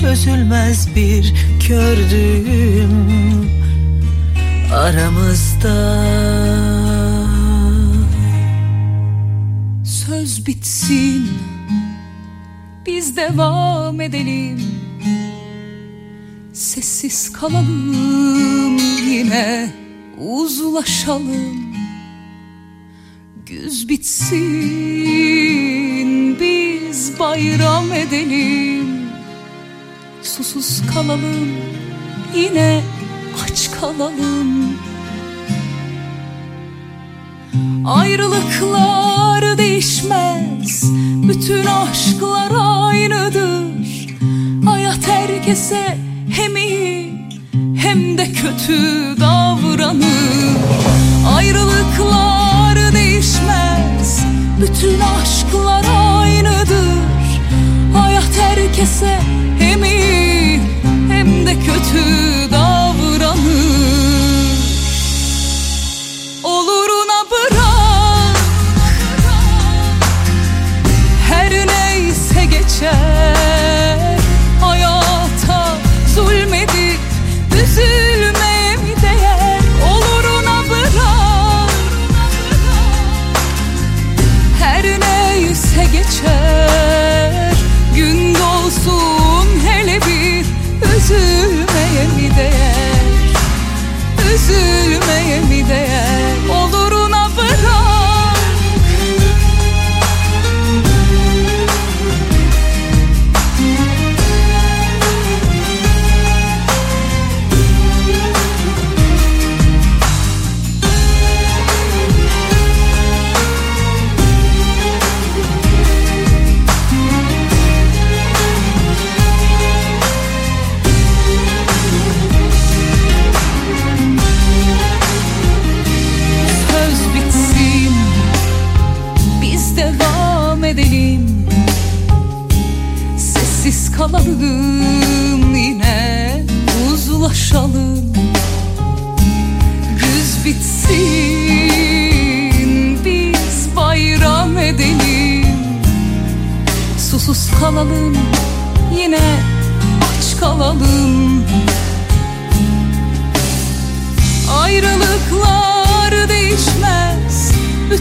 çözülmez 0.00 0.96
bir 0.96 1.34
kördüm. 1.68 3.50
Aramızda 4.74 5.98
Söz 10.08 10.46
bitsin 10.46 11.28
Biz 12.86 13.16
devam 13.16 14.00
edelim. 14.00 14.60
Sessiz 16.52 17.32
kalalım 17.32 18.78
yine 19.08 19.72
uzlaşalım. 20.18 21.74
Güz 23.46 23.88
bitsin 23.88 24.38
biz 26.40 27.18
bayram 27.18 27.92
edelim. 27.92 28.86
Susuz 30.22 30.82
kalalım 30.94 31.48
yine 32.36 32.82
aç 33.44 33.70
kalalım. 33.80 34.78
Ayrılıklar 37.84 39.07
Bütün 41.48 41.66
aşklar 41.66 42.50
aynıdır. 42.60 44.08
Hayat 44.64 45.08
herkese 45.08 45.98
hem 46.30 46.56
iyi 46.56 47.12
Hem 47.76 48.18
de 48.18 48.32
kötü 48.32 48.80
davranır. 49.20 50.56
Ayrılıklar 51.36 52.92
değişmez 52.94 54.24
Bütün 54.60 55.00
aşklar 55.00 55.84
aynıdır. 55.96 56.98
Hayat 57.96 58.40
herkese 58.40 59.18
hem 59.58 59.84
iyi 59.84 60.60
Hem 61.10 61.46
de 61.46 61.54
kötü 61.54 62.04
davranır 62.52 62.57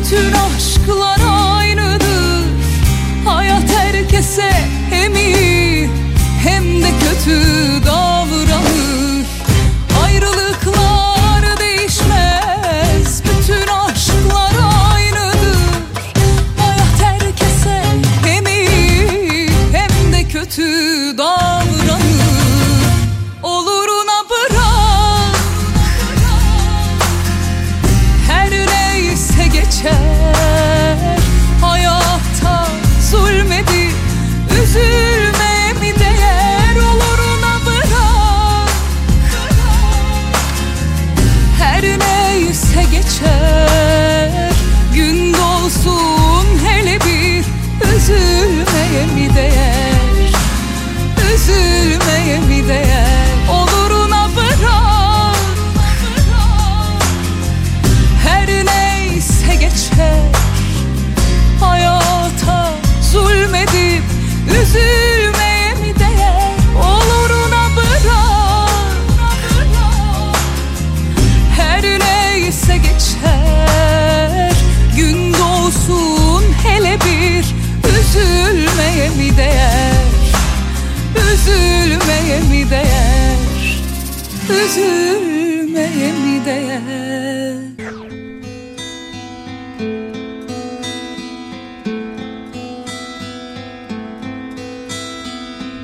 Bütün 0.08 0.34
aşklar 0.34 1.17
Üzülmeye 84.66 86.12
mi 86.12 86.46
değer. 86.46 87.58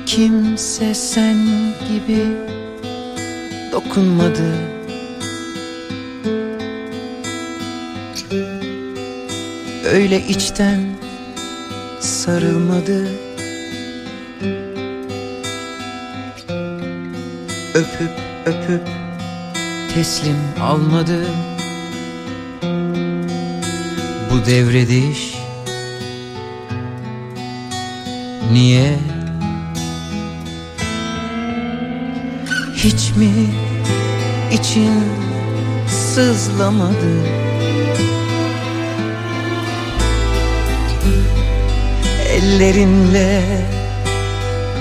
Kimse 0.06 0.94
sen 0.94 1.36
gibi 1.88 2.26
dokunmadı. 3.72 4.54
Öyle 9.92 10.26
içten 10.28 10.80
sarılmadı. 12.00 13.08
Öpüp 17.74 18.23
öpüp 18.46 18.88
teslim 19.94 20.36
almadı. 20.60 21.26
Bu 24.30 24.46
devrediş 24.46 25.34
Niye? 28.52 28.98
Hiç 32.76 33.10
mi 33.16 33.32
için 34.52 34.90
sızlamadı? 35.88 37.24
Ellerinle 42.28 43.42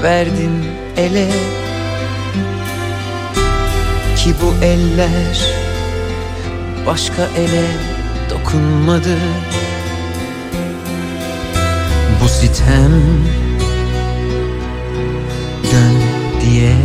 verdin 0.04 0.66
ele 0.98 1.30
Ki 4.24 4.34
bu 4.42 4.66
eller 4.66 5.38
başka 6.88 7.22
ele 7.38 7.66
dokunmadı. 8.30 9.18
Bu 12.24 12.28
sitem 12.28 12.92
dön 15.72 15.96
diye. 16.42 16.76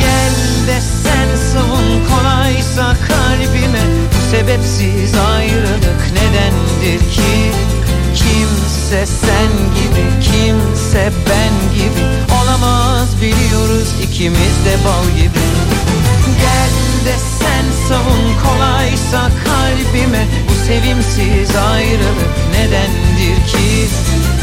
Gel 0.00 0.66
de 0.66 0.80
sen 0.80 1.36
savun 1.52 2.04
kolaysa 2.08 2.96
kalbime 3.08 3.84
Bu 4.12 4.36
sebepsiz 4.36 5.14
ayrılık 5.36 6.12
nedendir 6.12 7.10
ki? 7.10 7.52
Kimse 8.14 9.06
sen 9.06 9.50
gibi 9.74 10.22
kimse 10.22 11.12
ben 11.28 11.78
gibi 11.78 12.31
Olamaz 12.62 13.08
biliyoruz 13.22 13.88
ikimiz 14.02 14.56
de 14.64 14.74
bal 14.84 15.16
gibi. 15.16 15.44
Gel 16.40 16.72
de 17.06 17.16
sen 17.38 17.64
savun 17.88 18.24
kolaysa 18.44 19.30
kalbime 19.44 20.26
Bu 20.48 20.66
sevimsiz 20.66 21.56
ayrılık 21.56 22.32
nedendir 22.52 23.36
ki? 23.46 23.88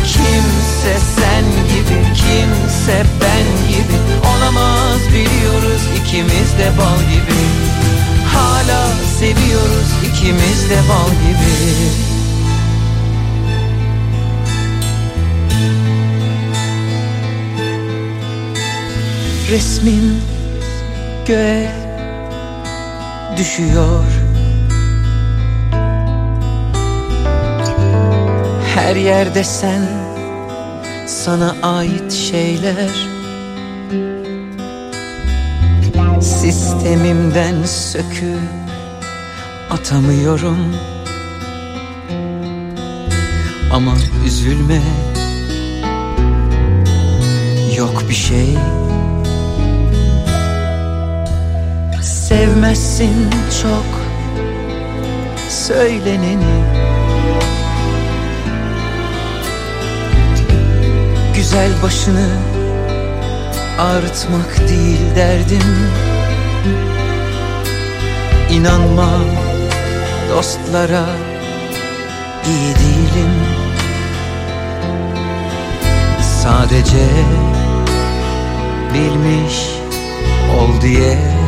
Kimse 0.04 0.98
sen 1.16 1.44
gibi 1.70 2.14
kimse 2.14 3.06
ben 3.22 3.68
gibi 3.68 3.98
Olamaz 4.36 5.02
biliyoruz 5.08 5.82
ikimiz 6.00 6.58
de 6.60 6.78
bal 6.78 7.00
gibi. 7.12 7.40
Hala 8.34 8.88
seviyoruz 9.20 9.90
ikimiz 10.10 10.70
de 10.70 10.78
bal 10.90 11.10
gibi 11.10 12.09
Resmin 19.50 20.22
göğe 21.28 21.72
düşüyor. 23.38 24.04
Her 28.76 28.96
yerde 28.96 29.44
sen 29.44 29.82
sana 31.08 31.56
ait 31.64 32.12
şeyler. 32.12 33.08
Sistemimden 36.22 37.66
söküp 37.66 38.40
atamıyorum. 39.70 40.76
Ama 43.74 43.94
üzülme 44.26 44.82
Yok 47.78 48.10
bir 48.10 48.16
şey 48.16 48.58
Sevmezsin 52.40 53.30
çok 53.62 53.86
söyleneni. 55.50 56.64
Güzel 61.36 61.72
başını 61.84 62.28
ağrıtmak 63.80 64.70
değil 64.70 65.16
derdim. 65.16 65.90
İnanma 68.52 69.10
dostlara 70.30 71.06
iyi 72.48 72.76
değilim. 72.76 73.34
Sadece 76.44 77.08
bilmiş 78.94 79.70
ol 80.60 80.82
diye 80.82 81.39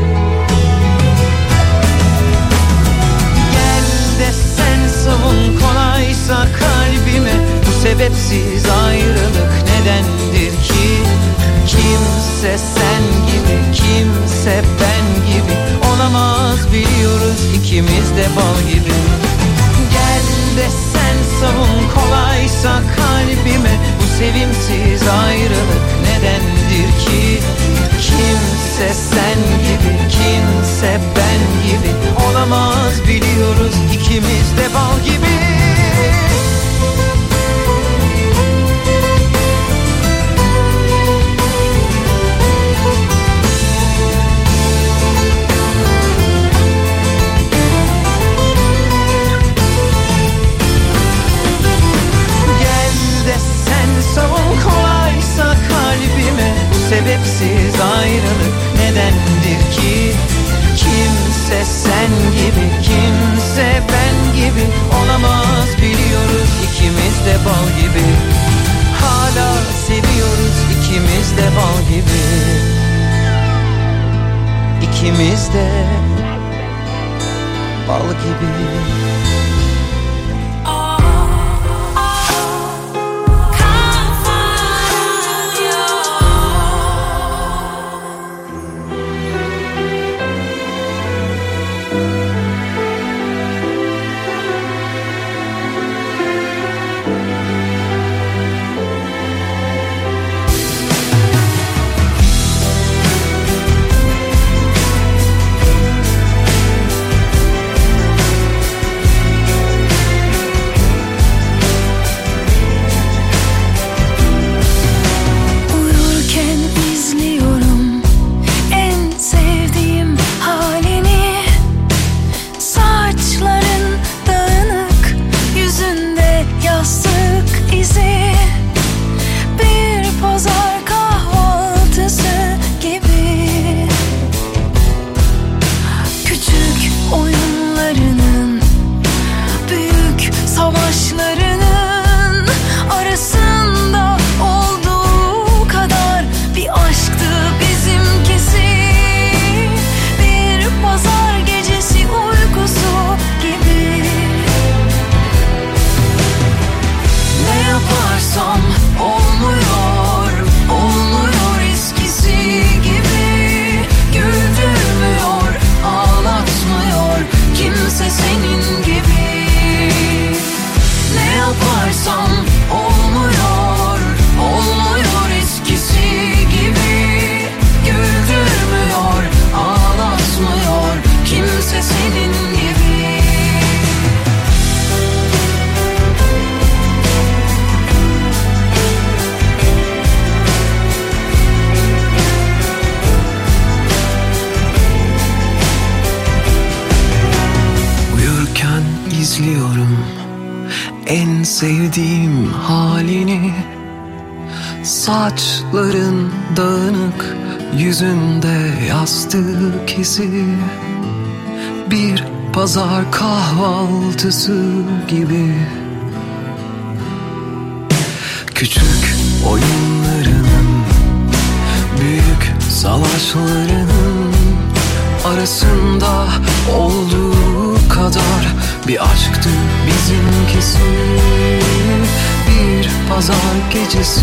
savun 5.32 5.60
kolaysa 5.60 6.48
kalbime 6.60 7.34
Bu 7.68 7.72
sebepsiz 7.84 8.66
ayrılık 8.86 9.54
nedendir 9.72 10.52
ki? 10.52 10.90
Kimse 11.68 12.58
sen 12.58 13.04
gibi 13.28 13.58
kimse 13.74 14.64
ben 14.82 15.26
gibi 15.28 15.56
Olamaz 15.94 16.74
biliyoruz 16.74 17.42
ikimiz 17.58 18.10
de 18.18 18.26
bal 18.38 18.70
gibi. 18.74 18.96
Gel 19.94 20.26
de 20.58 20.70
sen 20.94 21.18
savun 21.40 21.82
kolaysa 21.96 22.82
kalbime 22.98 23.76
Bu 24.00 24.18
sevimsiz 24.18 25.08
ayrılık 25.08 25.91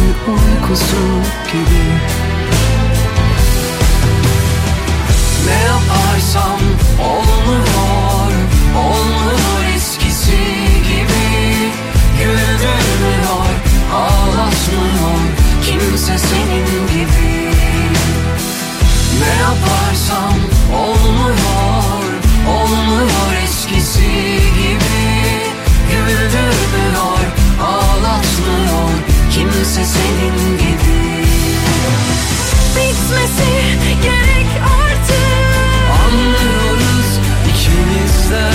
uykusu 0.09 1.03
gibi. 1.53 1.85
Ne 5.47 5.59
yaparsam 5.65 6.61
olmuyor 7.01 8.33
Olmuyor 8.77 9.75
eskisi 9.77 10.39
gibi. 10.89 11.73
Güldürmüyor 12.19 13.49
Ağlatmıyor 13.95 15.21
Kimse 15.63 16.19
senin 16.19 16.87
gibi. 16.87 17.51
Ne 19.21 19.43
yaparsam 19.43 20.39
olmuyor 20.75 22.05
Olmuyor 22.49 23.43
eskisi 23.45 24.11
gibi. 24.59 25.09
Güldürmüyor 25.91 26.68
Kimse 29.69 29.85
senin 29.85 30.59
gibi. 30.59 31.25
Bitmesi 32.77 33.51
gerek 34.03 34.47
artık. 34.63 35.91
Anlıyoruz 36.05 37.11
ikimiz 37.51 38.31
de. 38.31 38.51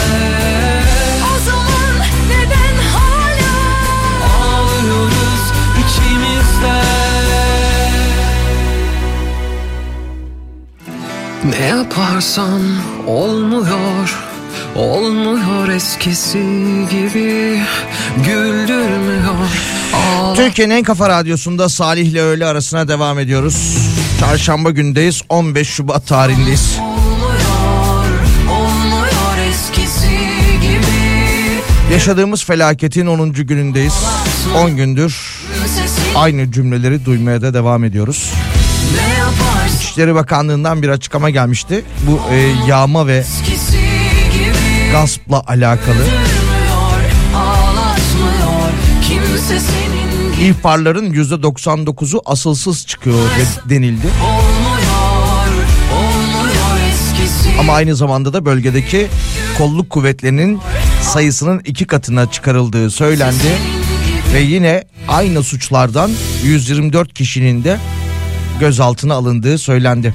O 1.35 1.39
zaman 1.45 2.07
neden 2.29 2.77
hala? 2.93 3.53
Ağlıyoruz 4.33 5.43
içimizde 5.83 6.81
Ne 11.59 11.65
yaparsan 11.65 12.61
olmuyor 13.07 14.17
Olmuyor 14.75 15.67
eskisi 15.67 16.39
gibi. 16.91 17.61
Güldürmüyor 18.25 19.72
Türkiye'nin 20.35 20.75
en 20.75 20.83
kafa 20.83 21.09
radyosunda 21.09 21.69
Salih 21.69 22.07
ile 22.07 22.21
öğle 22.21 22.45
arasına 22.45 22.87
devam 22.87 23.19
ediyoruz. 23.19 23.77
Çarşamba 24.19 24.69
gündeyiz 24.69 25.21
15 25.29 25.69
Şubat 25.69 26.07
tarihindeyiz. 26.07 26.79
Olmuyor 28.49 29.07
Yaşadığımız 31.91 32.43
felaketin 32.43 33.07
10. 33.07 33.33
günündeyiz. 33.33 33.93
10 34.55 34.77
gündür 34.77 35.15
aynı 36.15 36.51
cümleleri 36.51 37.05
duymaya 37.05 37.41
da 37.41 37.53
devam 37.53 37.83
ediyoruz. 37.83 38.31
İçişleri 39.75 40.15
Bakanlığı'ndan 40.15 40.81
bir 40.81 40.89
açıklama 40.89 41.29
gelmişti. 41.29 41.85
Bu 42.07 42.19
e, 42.33 42.51
yağma 42.67 43.07
ve 43.07 43.23
gaspla 44.91 45.43
alakalı. 45.47 45.97
Güldürmüyor 45.97 46.53
İhbarların 50.43 51.13
%99'u 51.13 52.21
asılsız 52.25 52.87
çıkıyor 52.87 53.17
de- 53.17 53.69
denildi. 53.69 54.07
Ama 57.59 57.73
aynı 57.73 57.95
zamanda 57.95 58.33
da 58.33 58.45
bölgedeki 58.45 59.07
kolluk 59.57 59.89
kuvvetlerinin 59.89 60.59
sayısının 61.01 61.61
iki 61.65 61.85
katına 61.85 62.31
çıkarıldığı 62.31 62.89
söylendi. 62.91 63.57
Ve 64.33 64.39
yine 64.39 64.83
aynı 65.07 65.43
suçlardan 65.43 66.11
124 66.43 67.13
kişinin 67.13 67.63
de 67.63 67.77
gözaltına 68.59 69.13
alındığı 69.13 69.57
söylendi. 69.57 70.13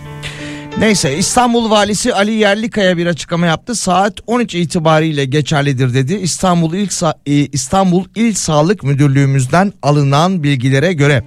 Neyse 0.76 1.16
İstanbul 1.18 1.70
Valisi 1.70 2.14
Ali 2.14 2.32
Yerlikaya 2.32 2.96
bir 2.96 3.06
açıklama 3.06 3.46
yaptı. 3.46 3.74
Saat 3.74 4.14
13 4.26 4.54
itibariyle 4.54 5.24
geçerlidir 5.24 5.94
dedi. 5.94 6.14
İstanbul 6.14 6.74
İl, 6.74 6.86
Sa- 6.88 7.14
e, 7.26 7.32
İstanbul 7.32 8.04
İl 8.14 8.34
Sağlık 8.34 8.82
Müdürlüğümüzden 8.82 9.72
alınan 9.82 10.42
bilgilere 10.42 10.92
göre 10.92 11.24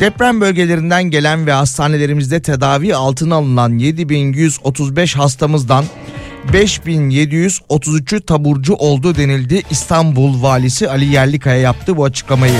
deprem 0.00 0.40
bölgelerinden 0.40 1.04
gelen 1.04 1.46
ve 1.46 1.52
hastanelerimizde 1.52 2.42
tedavi 2.42 2.94
altına 2.96 3.34
alınan 3.34 3.78
7135 3.78 5.16
hastamızdan 5.16 5.84
5733'ü 6.52 8.20
taburcu 8.20 8.74
oldu 8.74 9.16
denildi. 9.16 9.62
İstanbul 9.70 10.42
Valisi 10.42 10.90
Ali 10.90 11.04
Yerlikaya 11.04 11.56
yaptı 11.60 11.96
bu 11.96 12.04
açıklamayı. 12.04 12.52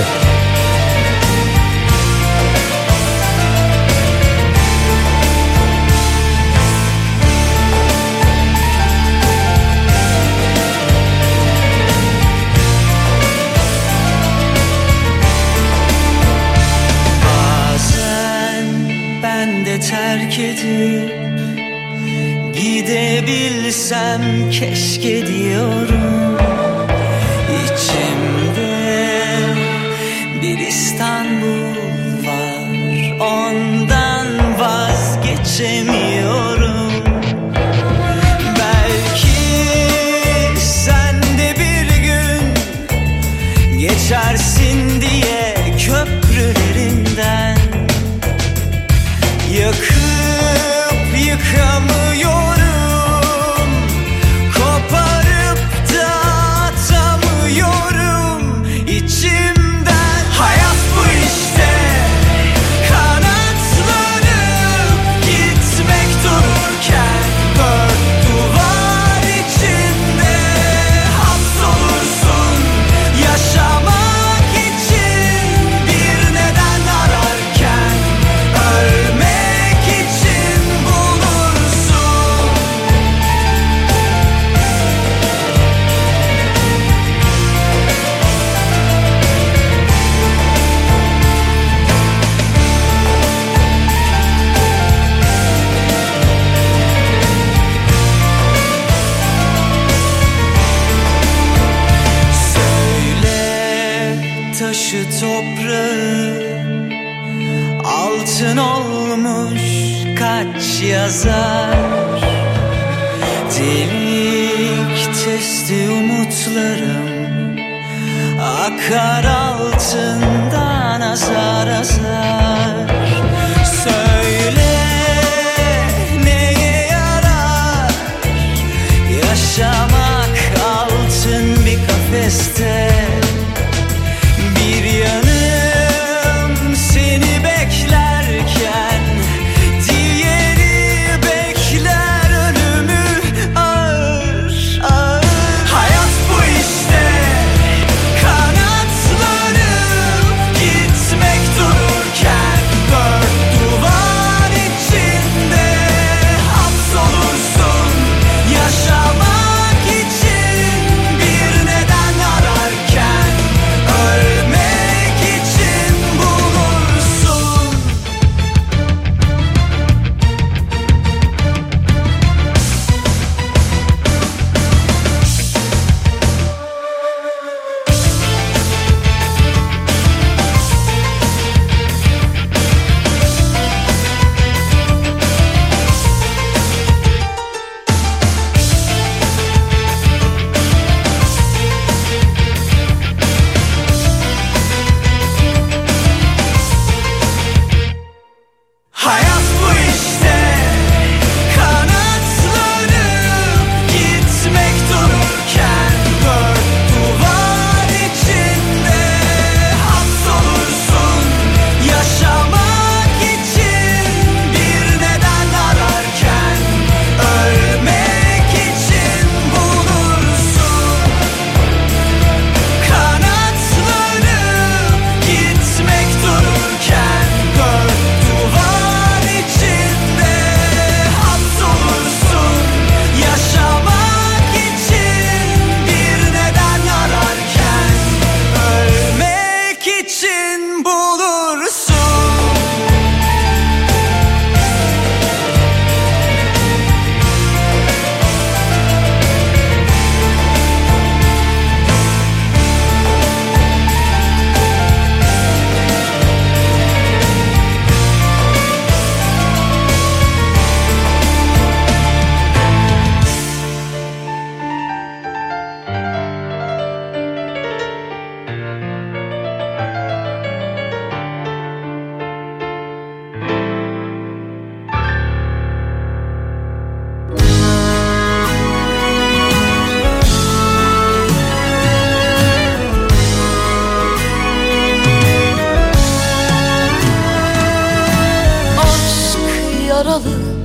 Yaralı 290.17 290.57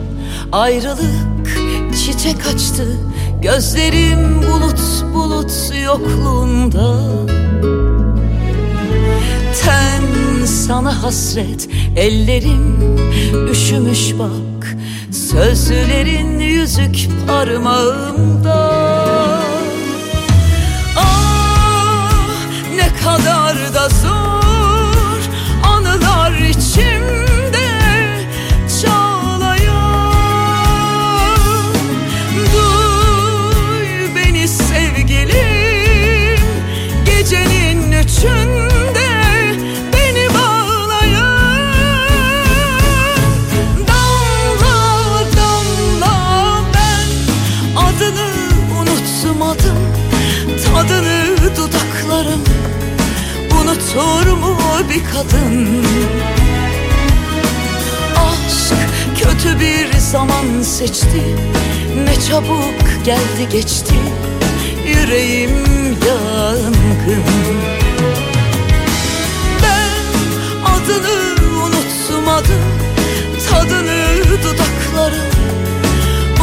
Ayrılık 0.53 1.49
çiçek 1.95 2.47
açtı. 2.55 2.99
Gözlerim 3.43 4.43
bulut 4.43 4.81
bulut 5.15 5.53
yokluğunda. 5.85 7.01
Ten 9.65 10.03
sana 10.45 11.03
hasret 11.03 11.69
Ellerim 11.97 12.97
üşümüş 13.51 14.15
bak. 14.19 14.77
Sözlerin 15.11 16.39
yüzük 16.39 17.09
parmağımda 17.27 18.82
zaman 60.13 60.63
seçti. 60.63 61.23
Ne 62.05 62.21
çabuk 62.29 63.05
geldi 63.05 63.49
geçti. 63.53 63.95
Yüreğim 64.87 65.51
yangın. 66.07 67.25
Ben 69.63 69.91
adını 70.65 71.47
unutmadım 71.65 72.65
Tadını 73.51 74.25
dudaklarım 74.43 75.33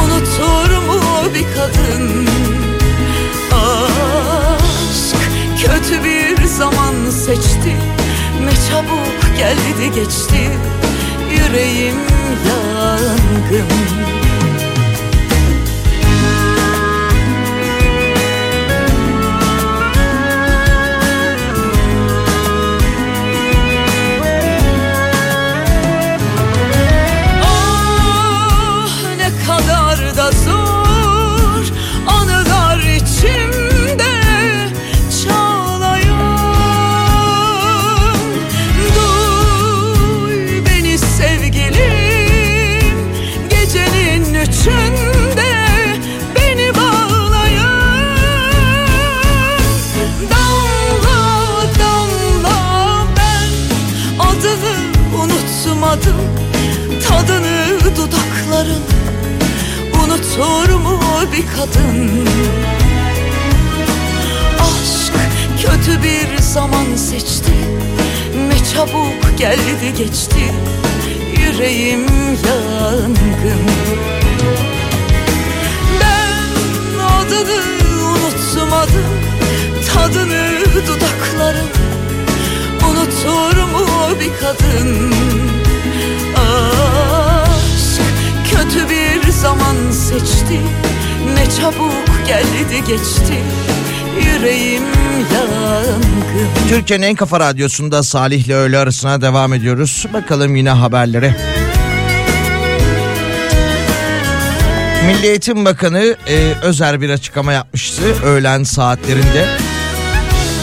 Unutur 0.04 0.78
mu 0.88 1.02
bir 1.36 1.46
kadın? 1.56 2.28
Aşk 3.52 5.18
kötü 5.64 6.04
bir 6.04 6.46
zaman 6.46 7.10
seçti. 7.10 7.76
Ne 8.46 8.52
çabuk 8.70 9.38
geldi 9.38 9.96
geçti. 9.96 10.50
Yüreğim 11.32 12.19
yangın 12.46 14.19
bir 61.40 61.46
kadın. 61.48 62.28
Aşk 64.60 65.14
kötü 65.62 66.04
bir 66.04 66.42
zaman 66.42 66.96
seçti. 66.96 67.52
Ne 68.48 68.74
çabuk 68.74 69.38
geldi 69.38 69.94
geçti. 69.98 70.54
Yüreğim 71.38 72.06
yangın. 72.48 73.66
Ben 76.02 77.00
adını 77.00 77.62
unutmadım. 78.06 79.20
Tadını 79.94 80.60
dudaklarım 80.88 81.70
Unutur 82.90 83.64
mu 83.64 83.88
bir 84.20 84.32
kadın? 84.42 85.14
Aşk 86.36 88.02
kötü 88.52 88.90
bir 88.90 89.32
zaman 89.32 89.76
seçti 89.92 90.62
Ne 91.36 91.46
çabuk 91.62 92.28
geldi 92.28 92.84
geçti 92.88 93.34
Yüreğim 94.26 94.84
yangın 95.34 96.04
Türkiye'nin 96.70 97.06
en 97.06 97.16
kafa 97.16 97.40
radyosunda 97.40 98.04
Salih 98.04 98.46
ile 98.46 98.56
öğle 98.56 98.78
arasına 98.78 99.22
devam 99.22 99.54
ediyoruz. 99.54 100.06
Bakalım 100.14 100.56
yine 100.56 100.70
haberlere. 100.70 101.36
Milli 105.08 105.28
Eğitim 105.28 105.66
Bakanı 105.66 106.16
e, 106.28 106.54
özel 106.64 107.02
bir 107.02 107.10
açıklama 107.10 107.54
yapmıştı 107.54 108.02
öğlen 108.26 108.64
saatlerinde. 108.64 109.48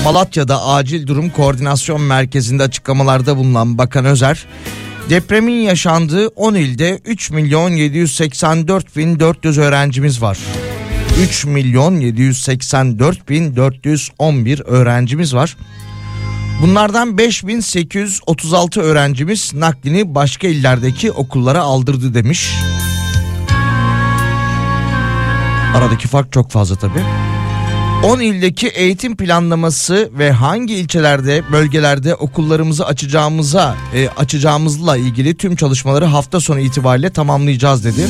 Malatya'da 0.05 0.67
acil 0.67 1.07
durum 1.07 1.31
koordinasyon 1.31 2.01
merkezinde 2.01 2.63
açıklamalarda 2.63 3.37
bulunan 3.37 3.79
Bakan 3.79 4.05
Özer, 4.05 4.47
depremin 5.11 5.61
yaşandığı 5.61 6.29
10 6.29 6.55
ilde 6.55 7.01
3 7.05 7.31
milyon 7.31 7.71
784 7.71 8.97
bin 8.97 9.21
400 9.21 9.59
öğrencimiz 9.59 10.23
var. 10.23 10.39
3 11.23 11.45
milyon 11.45 12.01
784 12.01 13.29
bin 13.29 13.57
411 13.57 14.63
öğrencimiz 14.67 15.35
var. 15.35 15.57
Bunlardan 16.63 17.19
5836 17.19 18.81
öğrencimiz 18.81 19.55
naklini 19.55 20.15
başka 20.15 20.49
illerdeki 20.49 21.13
okullara 21.13 21.61
aldırdı 21.61 22.15
demiş. 22.15 22.51
Aradaki 25.75 26.09
fark 26.09 26.33
çok 26.33 26.51
fazla 26.51 26.77
tabii. 26.77 27.26
10 28.07 28.21
ildeki 28.21 28.69
eğitim 28.69 29.17
planlaması 29.17 30.11
ve 30.19 30.31
hangi 30.31 30.75
ilçelerde, 30.75 31.43
bölgelerde 31.53 32.15
okullarımızı 32.15 32.87
açacağımıza, 32.87 33.77
e, 33.95 34.09
açacağımızla 34.09 34.97
ilgili 34.97 35.35
tüm 35.35 35.57
çalışmaları 35.57 36.05
hafta 36.05 36.41
sonu 36.41 36.61
itibariyle 36.61 37.11
tamamlayacağız 37.11 37.85
dedi. 37.85 38.03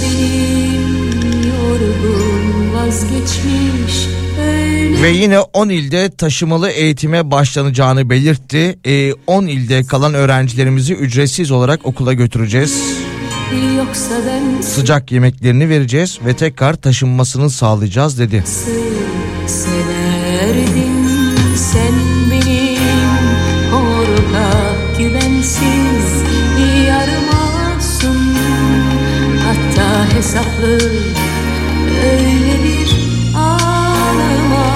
Ve 5.02 5.08
yine 5.08 5.40
10 5.40 5.68
ilde 5.68 6.10
taşımalı 6.10 6.70
eğitime 6.70 7.30
başlanacağını 7.30 8.10
belirtti. 8.10 8.78
E, 8.86 9.12
10 9.26 9.46
ilde 9.46 9.84
kalan 9.84 10.14
öğrencilerimizi 10.14 10.94
ücretsiz 10.94 11.50
olarak 11.50 11.86
okula 11.86 12.12
götüreceğiz. 12.12 12.82
Sıcak 14.62 15.12
yemeklerini 15.12 15.68
vereceğiz 15.68 16.18
ve 16.26 16.36
tekrar 16.36 16.74
taşınmasını 16.74 17.50
sağlayacağız 17.50 18.18
dedi. 18.18 18.44
Severdin 19.48 21.06
Sen 21.56 21.94
benim 22.30 23.26
korkak 23.70 24.98
güvensiz 24.98 26.22
yarımasın 26.88 28.36
Hatta 29.46 30.16
hesaplı 30.16 30.78
öyle 32.04 32.64
bir 32.64 32.90
ağlama 33.36 34.66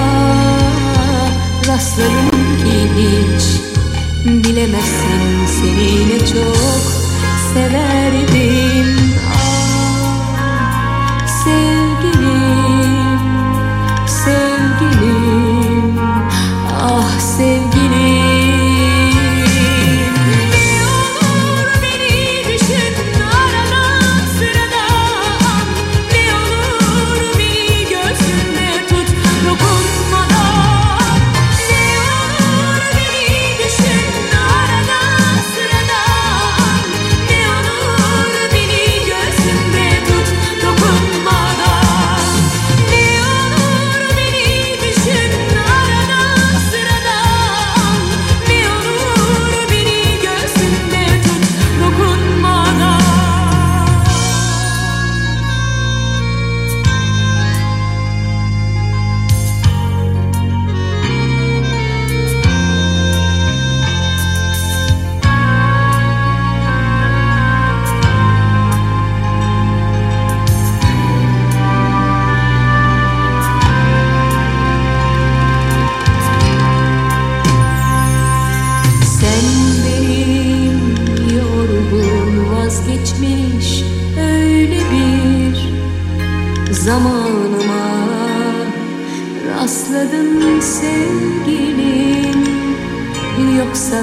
Rastlarım 1.67 2.29
ki 2.57 2.89
hiç 2.97 3.61
bilemezsin. 4.25 5.45
Seni 5.47 6.09
ne 6.09 6.19
çok 6.19 6.83
severdim 7.53 8.30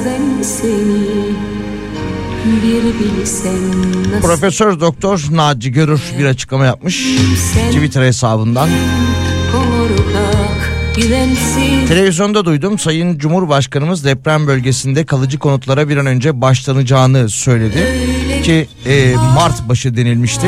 ben 0.06 0.42
seni 0.42 1.48
bir 2.62 2.84
bilsem 2.98 4.20
Profesör 4.22 4.80
Doktor 4.80 5.24
Naci 5.30 5.72
Görür 5.72 6.00
bir 6.18 6.24
açıklama 6.24 6.64
yapmış 6.64 7.06
Twitter 7.70 8.02
hesabından. 8.02 8.68
Televizyonda 11.88 12.44
duydum 12.44 12.78
Sayın 12.78 13.18
Cumhurbaşkanımız 13.18 14.04
deprem 14.04 14.46
bölgesinde 14.46 15.06
kalıcı 15.06 15.38
konutlara 15.38 15.88
bir 15.88 15.96
an 15.96 16.06
önce 16.06 16.40
başlanacağını 16.40 17.28
söyledi. 17.28 17.86
Ki 18.42 18.68
e, 18.86 19.14
Mart 19.34 19.68
başı 19.68 19.96
denilmişti. 19.96 20.46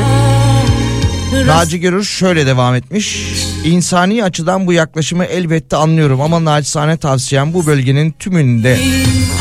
Naci 1.33 1.81
Görür 1.81 2.05
şöyle 2.05 2.47
devam 2.47 2.75
etmiş. 2.75 3.27
İnsani 3.65 4.25
açıdan 4.25 4.67
bu 4.67 4.73
yaklaşımı 4.73 5.25
elbette 5.25 5.77
anlıyorum 5.77 6.21
ama 6.21 6.45
naçizane 6.45 6.97
tavsiyem 6.97 7.55
bu 7.55 7.67
bölgenin 7.67 8.11
tümünde 8.19 8.81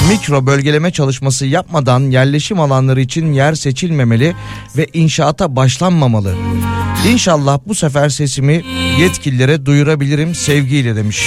mikro 0.10 0.45
bölgeleme 0.45 0.91
çalışması 0.91 1.45
yapmadan 1.45 1.99
yerleşim 2.02 2.60
alanları 2.60 3.02
için 3.02 3.34
yer 3.34 3.56
seçilmemeli 3.56 4.36
ve 4.78 4.88
inşaata 4.94 5.56
başlanmamalı. 5.56 6.36
İnşallah 7.07 7.60
bu 7.68 7.76
sefer 7.76 8.10
sesimi 8.10 8.64
yetkililere 8.99 9.66
duyurabilirim 9.66 10.36
sevgiyle 10.36 10.95
demiş. 10.95 11.24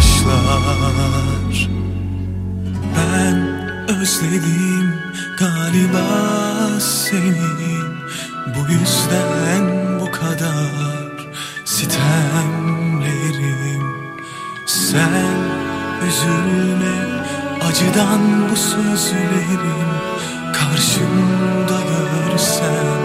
Başlar 0.00 1.68
Ben 2.96 3.36
özledim 3.88 4.94
galiba 5.38 6.06
seni. 6.80 7.80
Bu 8.46 8.72
yüzden 8.72 9.64
bu 10.00 10.10
kadar 10.10 11.30
sitemlerim. 11.64 12.80
Sen 14.66 15.26
üzülme 16.08 16.96
acıdan 17.68 18.50
bu 18.50 18.56
sözlerim 18.56 19.90
Karşımda 20.52 21.80
görsen 21.90 22.99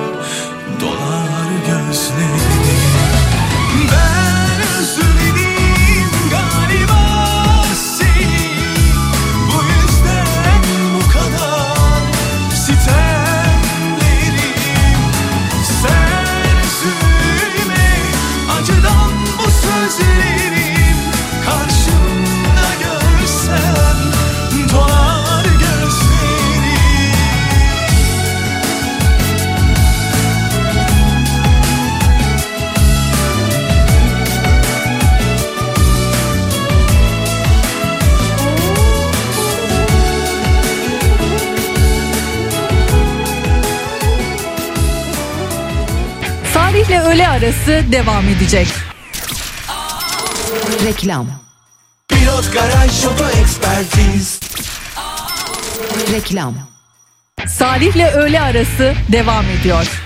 arası 47.36 47.84
devam 47.91 48.30
edecek. 48.30 48.68
Reklam 50.86 51.28
Pilot 52.07 52.53
Garaj 52.53 53.06
Oto 53.06 53.30
Ekspertiz 53.30 54.40
Reklam 56.14 56.56
Salih'le 57.48 58.14
öğle 58.14 58.41
arası 58.41 58.94
devam 59.12 59.45
ediyor. 59.45 60.05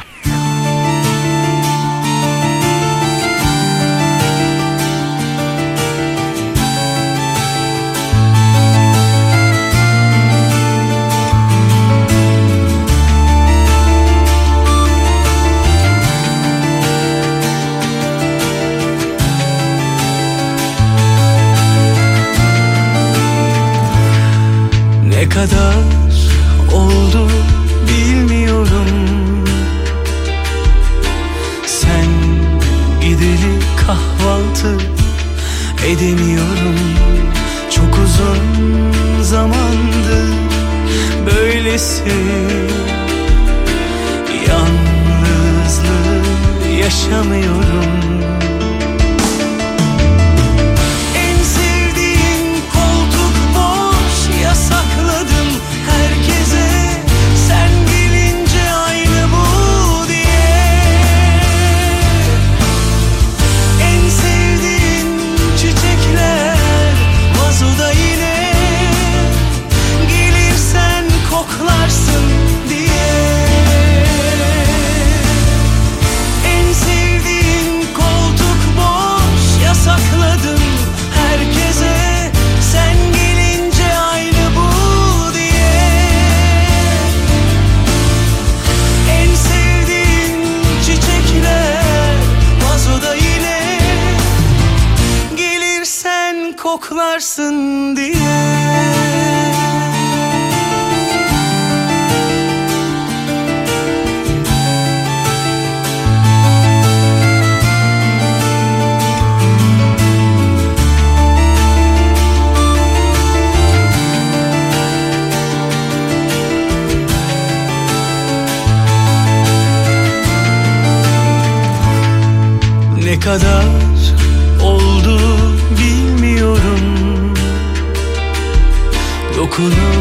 You. 129.60 129.99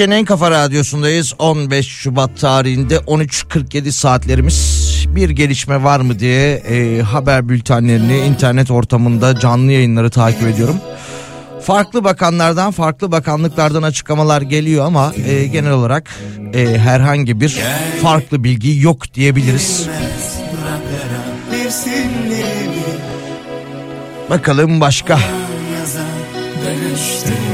Türkiye'nin 0.00 0.20
en 0.20 0.24
kafa 0.24 0.50
radyosundayız. 0.50 1.34
15 1.38 1.86
Şubat 1.86 2.40
tarihinde 2.40 2.96
13.47 2.96 3.92
saatlerimiz. 3.92 4.86
Bir 5.08 5.30
gelişme 5.30 5.84
var 5.84 6.00
mı 6.00 6.18
diye 6.18 6.54
e, 6.54 7.00
haber 7.02 7.48
bültenlerini 7.48 8.18
internet 8.18 8.70
ortamında 8.70 9.38
canlı 9.38 9.72
yayınları 9.72 10.10
takip 10.10 10.42
ediyorum. 10.42 10.76
Farklı 11.62 12.04
bakanlardan, 12.04 12.70
farklı 12.70 13.12
bakanlıklardan 13.12 13.82
açıklamalar 13.82 14.42
geliyor 14.42 14.84
ama 14.84 15.12
e, 15.26 15.46
genel 15.46 15.72
olarak 15.72 16.10
e, 16.54 16.78
herhangi 16.78 17.40
bir 17.40 17.60
farklı 18.02 18.44
bilgi 18.44 18.80
yok 18.80 19.14
diyebiliriz. 19.14 19.88
Bakalım 24.30 24.80
başka. 24.80 25.18
Dönüşte. 26.66 27.49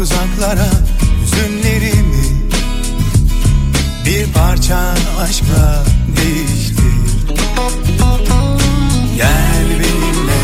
Uzaklara 0.00 0.70
hüzünlerimi. 1.22 2.42
Bir 4.06 4.32
parça 4.32 4.94
aşkla 5.20 5.84
değiştir 6.16 6.82
Gel 9.16 9.66
benimle 9.70 10.42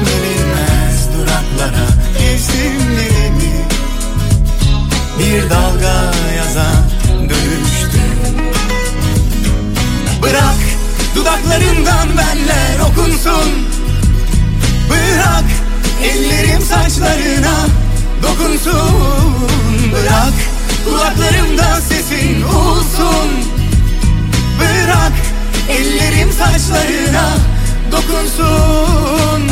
bilinmez 0.00 1.08
duraklara 1.14 1.88
Mevsimlerimi 2.20 3.66
bir 5.18 5.50
dalga 5.50 6.12
yazan 6.36 6.90
dönüştür 7.20 8.44
Bırak 10.22 10.56
dudaklarından 11.16 12.08
benler 12.08 12.90
okunsun. 12.90 13.50
Bırak 14.90 15.44
ellerim 16.02 16.60
saçlarına 16.62 17.83
dokunsun 18.24 19.48
Bırak. 19.92 20.34
Kulaklarımda 20.84 21.80
sesin 21.80 22.42
olsun. 22.42 23.30
Bırak 24.60 25.12
ellerim 25.68 26.32
saçlarına 26.32 27.28
dokunsun. 27.92 29.48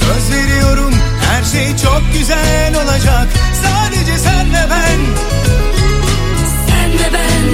Söz 0.00 0.36
veriyorum 0.36 0.94
her 1.30 1.44
şey 1.44 1.76
çok 1.76 2.02
güzel 2.18 2.74
olacak. 2.84 3.28
Sadece 3.64 4.18
sen 4.18 4.52
ve 4.52 4.70
ben. 4.70 4.98
Sen 6.68 6.92
ve 6.92 7.12
ben. 7.12 7.44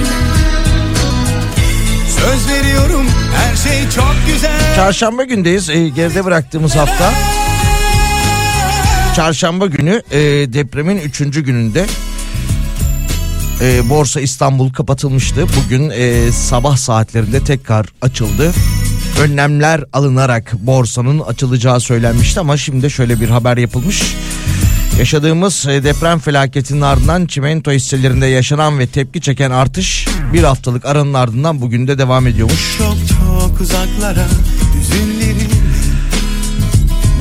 Söz 2.08 2.48
veriyorum 2.48 3.06
her 3.36 3.56
şey 3.56 3.90
çok 3.90 4.14
güzel. 4.26 4.74
Çarşamba 4.76 5.24
gündeyiz. 5.24 5.70
Ee, 5.70 5.88
geride 5.88 6.24
bıraktığımız 6.24 6.76
hafta. 6.76 7.12
Çarşamba 9.16 9.66
günü 9.66 10.02
e, 10.10 10.18
depremin 10.52 10.96
3. 10.96 11.18
gününde 11.18 11.86
e, 13.60 13.88
Borsa 13.90 14.20
İstanbul 14.20 14.72
kapatılmıştı. 14.72 15.46
Bugün 15.56 15.90
e, 15.90 16.32
sabah 16.32 16.76
saatlerinde 16.76 17.44
tekrar 17.44 17.86
açıldı. 18.02 18.52
Önlemler 19.20 19.84
alınarak 19.92 20.52
borsanın 20.52 21.20
açılacağı 21.20 21.80
söylenmişti 21.80 22.40
ama 22.40 22.56
şimdi 22.56 22.90
şöyle 22.90 23.20
bir 23.20 23.28
haber 23.28 23.56
yapılmış. 23.56 24.02
Yaşadığımız 24.98 25.66
e, 25.66 25.84
deprem 25.84 26.18
felaketinin 26.18 26.80
ardından 26.80 27.26
çimento 27.26 27.70
hisselerinde 27.70 28.26
yaşanan 28.26 28.78
ve 28.78 28.86
tepki 28.86 29.20
çeken 29.20 29.50
artış 29.50 30.08
bir 30.32 30.42
haftalık 30.42 30.86
aranın 30.86 31.14
ardından 31.14 31.60
bugün 31.60 31.88
de 31.88 31.98
devam 31.98 32.26
ediyormuş. 32.26 32.78
Çok 32.78 32.96
çok 33.08 33.60
uzaklara 33.60 34.26
hüzünlerim 34.74 35.51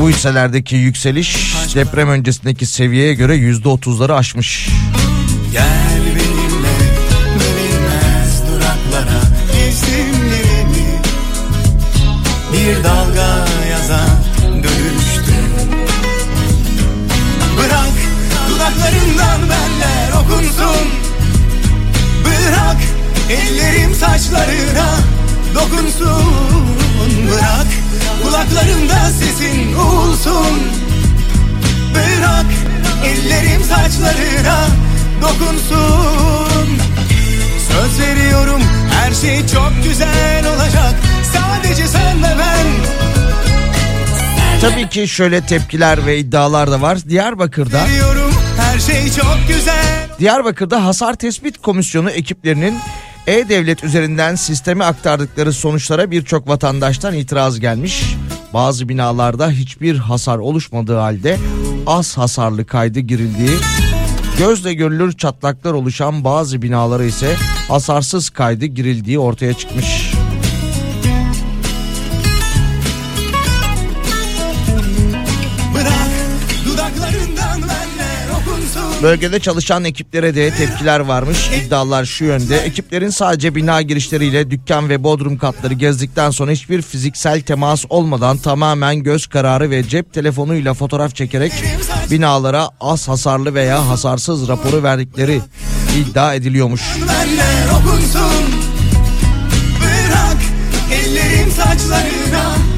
Bu 0.02 0.10
hisselerdeki 0.10 0.76
yükseliş 0.76 1.56
deprem 1.76 2.10
öncesindeki 2.10 2.66
seviyeye 2.66 3.14
göre 3.14 3.36
yüzde 3.36 3.70
otuzları 3.70 4.16
aşmış. 4.16 4.70
Gel 5.52 6.02
benimle 6.06 6.76
bilinmez 7.36 8.42
duraklara 8.48 9.22
Mevsimlerimi 9.54 11.02
bir 12.54 12.84
dalga 12.84 13.46
yazan 13.72 14.24
dönüştür 14.44 15.46
Bırak 17.58 17.96
dudaklarından 18.50 19.42
benler 19.42 20.12
okunsun. 20.22 20.88
Bırak 22.26 22.78
ellerim 23.30 23.96
saçlarına 23.96 24.90
dokunsun. 25.56 26.34
Bırak 27.32 27.68
kulaklarımda 28.24 29.10
sesin 29.20 29.74
olsun. 29.76 30.60
Bırak 31.94 32.46
ellerim 33.06 33.64
saçlarına 33.64 34.68
dokunsun. 35.22 36.78
Söz 37.72 38.00
veriyorum 38.00 38.62
her 38.92 39.12
şey 39.14 39.48
çok 39.48 39.72
güzel 39.84 40.46
olacak. 40.56 40.94
Sadece 41.34 41.88
sen 41.88 42.24
ve 42.24 42.28
ben. 42.40 42.68
Tabii 44.62 44.90
ki 44.90 45.08
şöyle 45.08 45.42
tepkiler 45.42 46.06
ve 46.06 46.18
iddialar 46.18 46.72
da 46.72 46.82
var. 46.82 46.98
Diyarbakır'da 47.10 47.84
Veriyorum 47.86 48.34
her 48.58 48.80
şey 48.80 49.12
çok 49.12 49.38
güzel. 49.48 50.08
Diyarbakır'da 50.20 50.86
Hasar 50.86 51.14
Tespit 51.14 51.58
Komisyonu 51.58 52.10
ekiplerinin 52.10 52.80
e-devlet 53.28 53.84
üzerinden 53.84 54.36
sisteme 54.36 54.84
aktardıkları 54.84 55.54
sonuçlara 55.54 56.12
birçok 56.12 56.48
vatandaştan 56.48 57.14
itiraz 57.14 57.60
gelmiş. 57.60 58.16
Bazı 58.54 58.90
binalarda 58.90 59.50
hiçbir 59.50 59.98
hasar 59.98 60.38
oluşmadığı 60.38 60.98
halde 60.98 61.38
az 61.88 62.18
hasarlı 62.18 62.66
kaydı 62.66 63.00
girildiği, 63.00 63.58
gözle 64.38 64.74
görülür 64.74 65.12
çatlaklar 65.12 65.74
oluşan 65.74 66.24
bazı 66.24 66.62
binalara 66.62 67.04
ise 67.04 67.36
hasarsız 67.68 68.30
kaydı 68.30 68.66
girildiği 68.66 69.20
ortaya 69.20 69.54
çıkmış. 69.54 70.11
Bölgede 79.02 79.40
çalışan 79.40 79.84
ekiplere 79.84 80.36
de 80.36 80.52
tepkiler 80.52 81.00
varmış. 81.00 81.50
İddialar 81.50 82.06
şu 82.06 82.26
yönde. 82.26 82.58
Ekiplerin 82.58 83.10
sadece 83.10 83.56
bina 83.56 83.82
girişleriyle 83.82 84.52
dükkan 84.52 84.90
ve 84.90 85.04
bodrum 85.04 85.38
katları 85.38 85.74
gezdikten 85.74 86.32
sonra 86.32 86.52
hiçbir 86.52 86.82
fiziksel 86.82 87.42
temas 87.42 87.86
olmadan 87.90 88.38
tamamen 88.38 89.04
göz 89.04 89.28
kararı 89.28 89.70
ve 89.70 89.88
cep 89.88 90.14
telefonuyla 90.14 90.74
fotoğraf 90.74 91.16
çekerek 91.16 91.52
binalara 92.12 92.70
az 92.82 93.08
hasarlı 93.08 93.54
veya 93.54 93.88
hasarsız 93.90 94.48
raporu 94.48 94.84
verdikleri 94.84 95.42
iddia 95.98 96.34
ediliyormuş. 96.34 96.82
Bırak 99.80 100.38
ellerim 100.92 101.52
saçlarına 101.52 102.71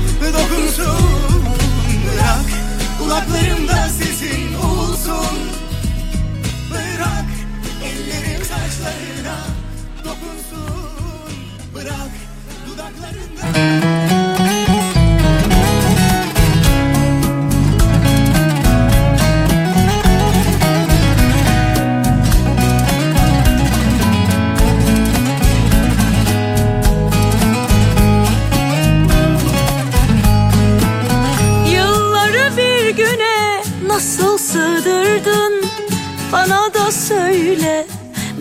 söyle, 37.53 37.85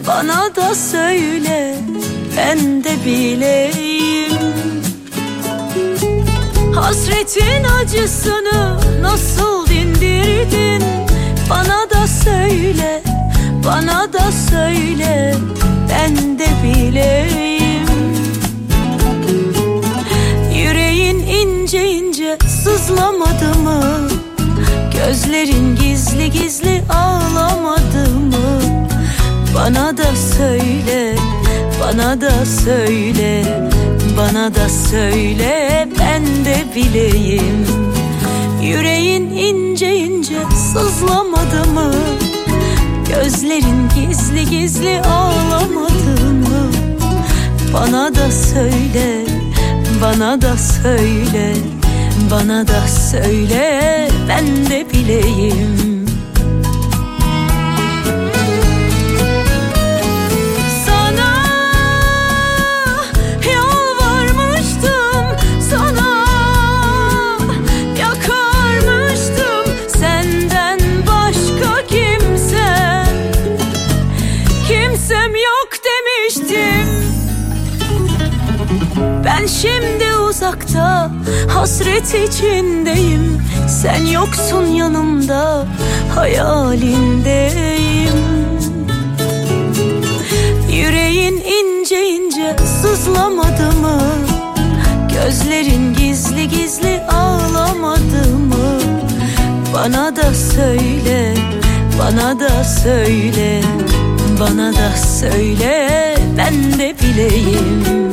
bana 0.06 0.56
da 0.56 0.74
söyle 0.74 1.76
Ben 2.36 2.84
de 2.84 3.04
bileyim 3.04 4.32
Hasretin 6.74 7.64
acısını 7.80 8.80
nasıl 9.00 9.66
dindirdin 9.66 10.82
Bana 11.50 11.90
da 11.90 12.06
söyle, 12.06 13.02
bana 13.66 14.12
da 14.12 14.32
söyle 14.50 15.34
Ben 15.90 16.38
de 16.38 16.46
bileyim 16.62 17.86
Yüreğin 20.54 21.18
ince 21.18 21.90
ince 21.90 22.38
sızlamadı 22.64 23.58
mı? 23.62 24.08
Gözlerin 24.92 25.76
gizli 25.76 26.30
gizli 26.30 26.82
ağlamadı 26.90 28.10
mı? 28.10 28.81
Bana 29.54 29.96
da 29.96 30.16
söyle, 30.16 31.14
bana 31.80 32.20
da 32.20 32.46
söyle, 32.64 33.44
bana 34.16 34.54
da 34.54 34.68
söyle 34.68 35.88
ben 35.98 36.22
de 36.44 36.56
bileyim. 36.76 37.66
Yüreğin 38.62 39.30
ince 39.30 39.96
ince 39.96 40.36
sızlamadı 40.72 41.70
mı? 41.74 41.92
Gözlerin 43.08 43.88
gizli 43.94 44.50
gizli 44.50 45.00
ağlamadı 45.00 46.24
mı? 46.32 46.70
Bana 47.74 48.14
da 48.14 48.30
söyle, 48.30 49.26
bana 50.02 50.42
da 50.42 50.56
söyle, 50.56 51.54
bana 52.30 52.68
da 52.68 52.88
söyle 52.88 54.08
ben 54.28 54.46
de 54.70 54.86
bileyim. 54.92 55.91
Hasret 81.82 82.28
içindeyim. 82.28 83.42
Sen 83.68 84.06
yoksun 84.06 84.66
yanımda 84.66 85.66
hayalindeyim. 86.14 88.12
Yüreğin 90.72 91.36
ince 91.36 92.08
ince 92.08 92.56
sızlamadı 92.82 93.72
mı? 93.80 94.00
Gözlerin 95.14 95.94
gizli 95.94 96.48
gizli 96.48 97.00
ağlamadı 97.00 98.28
mı? 98.48 98.80
Bana 99.74 100.16
da 100.16 100.34
söyle, 100.34 101.34
bana 101.98 102.40
da 102.40 102.64
söyle 102.64 103.62
Bana 104.40 104.72
da 104.72 104.96
söyle, 104.96 106.14
ben 106.38 106.78
de 106.78 106.94
bileyim 107.02 108.12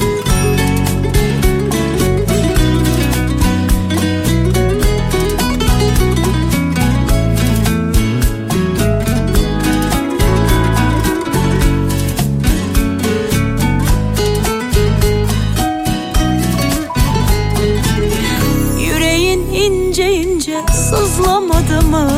mı? 21.90 22.10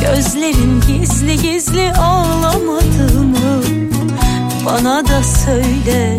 Gözlerin 0.00 0.80
gizli 0.88 1.42
gizli 1.42 1.92
ağlamadı 1.92 3.22
mı? 3.24 3.62
Bana 4.66 5.08
da 5.08 5.22
söyle, 5.22 6.18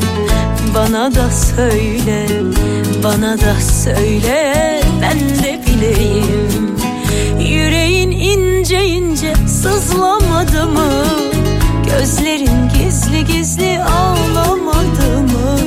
bana 0.76 1.16
da 1.16 1.30
söyle, 1.30 2.28
bana 3.04 3.38
da 3.38 3.56
söyle, 3.84 4.82
ben 5.02 5.20
de 5.20 5.62
bileyim. 5.68 6.76
Yüreğin 7.40 8.12
ince 8.12 8.86
ince 8.86 9.34
sızlamadı 9.36 10.68
mı? 10.68 11.06
Gözlerin 11.86 12.70
gizli 12.78 13.26
gizli 13.26 13.80
ağlamadı 13.84 15.22
mı? 15.22 15.60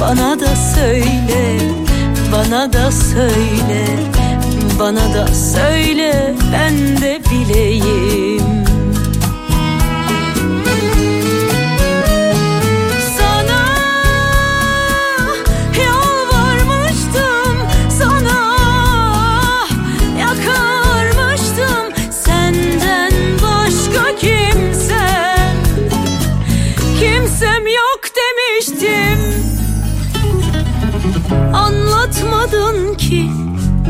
Bana 0.00 0.40
da 0.40 0.56
söyle, 0.74 1.58
bana 2.32 2.72
da 2.72 2.90
söyle, 2.92 4.11
bana 4.82 5.14
da 5.14 5.26
söyle, 5.26 6.34
ben 6.52 7.00
de 7.00 7.20
bileyim. 7.30 8.61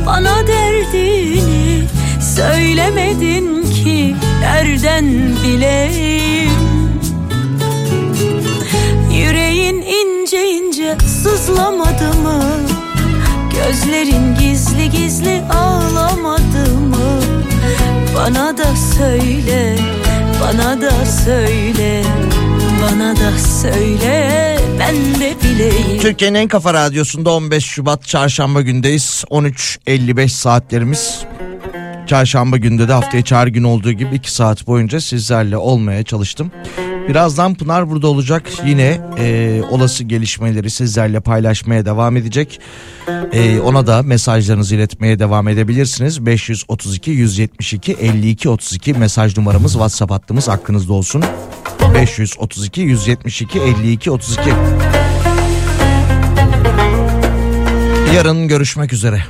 Bana 0.06 0.46
derdini 0.46 1.84
Söylemedin 2.36 3.62
ki 3.62 4.16
nereden 4.40 5.06
bileyim? 5.44 6.52
Yüreğin 9.12 9.82
ince 9.82 10.50
ince 10.50 10.96
sızlamadı 11.06 12.14
mı? 12.22 12.42
Gözlerin 13.50 14.34
gizli 14.40 14.90
gizli 14.90 15.42
ağlamadı 15.50 16.74
mı? 16.78 17.20
Bana 18.16 18.58
da 18.58 18.76
söyle, 18.96 19.76
bana 20.40 20.80
da 20.80 21.06
söyle 21.24 22.02
Bana 22.82 23.16
da 23.16 23.38
söyle, 23.38 24.58
ben 24.78 25.20
de 25.20 25.31
Türkiye'nin 26.00 26.38
en 26.38 26.48
kafa 26.48 26.74
radyosunda 26.74 27.30
15 27.30 27.64
Şubat 27.64 28.06
çarşamba 28.06 28.60
gündeyiz. 28.60 29.24
13.55 29.30 30.28
saatlerimiz. 30.28 31.20
Çarşamba 32.06 32.56
günde 32.56 32.88
de 32.88 32.92
haftaya 32.92 33.24
çağrı 33.24 33.50
gün 33.50 33.62
olduğu 33.62 33.92
gibi 33.92 34.14
2 34.14 34.32
saat 34.32 34.66
boyunca 34.66 35.00
sizlerle 35.00 35.56
olmaya 35.56 36.02
çalıştım. 36.02 36.52
Birazdan 37.08 37.54
Pınar 37.54 37.90
burada 37.90 38.08
olacak. 38.08 38.50
Yine 38.66 39.00
e, 39.18 39.60
olası 39.70 40.04
gelişmeleri 40.04 40.70
sizlerle 40.70 41.20
paylaşmaya 41.20 41.86
devam 41.86 42.16
edecek. 42.16 42.60
E, 43.32 43.60
ona 43.60 43.86
da 43.86 44.02
mesajlarınızı 44.02 44.74
iletmeye 44.74 45.18
devam 45.18 45.48
edebilirsiniz. 45.48 46.26
532 46.26 47.10
172 47.10 47.92
52 47.92 48.48
32 48.48 48.94
mesaj 48.94 49.36
numaramız 49.36 49.72
WhatsApp 49.72 50.12
hattımız 50.12 50.48
aklınızda 50.48 50.92
olsun. 50.92 51.24
532 51.94 52.80
172 52.80 53.60
52 53.60 54.10
32 54.10 54.50
Yarın 58.14 58.48
görüşmek 58.48 58.92
üzere. 58.92 59.22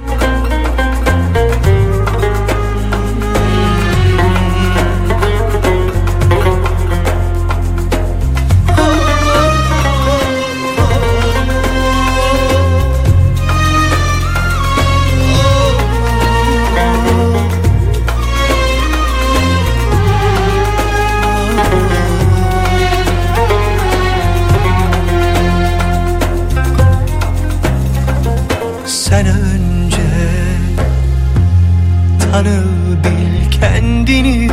Tanı 32.42 32.62
bil 33.04 33.50
kendini. 33.50 34.50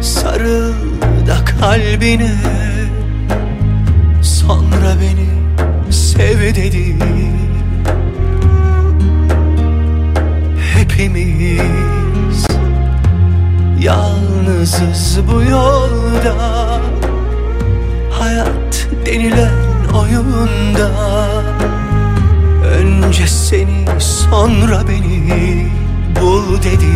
Sarıl 0.00 0.74
da 1.26 1.44
kalbine 1.60 2.34
Sonra 4.22 4.94
beni 5.00 5.28
sev 5.92 6.40
dedi. 6.40 6.96
Hepimiz 10.74 12.46
yalnızız 13.80 15.18
bu 15.32 15.42
yolda. 15.42 16.80
Hayat 18.10 18.88
denilen 19.06 19.52
oyunda 19.94 20.90
Önce 23.04 23.26
seni 23.26 24.00
sonra 24.00 24.82
beni 24.88 25.66
bul 26.20 26.62
dedi. 26.62 26.86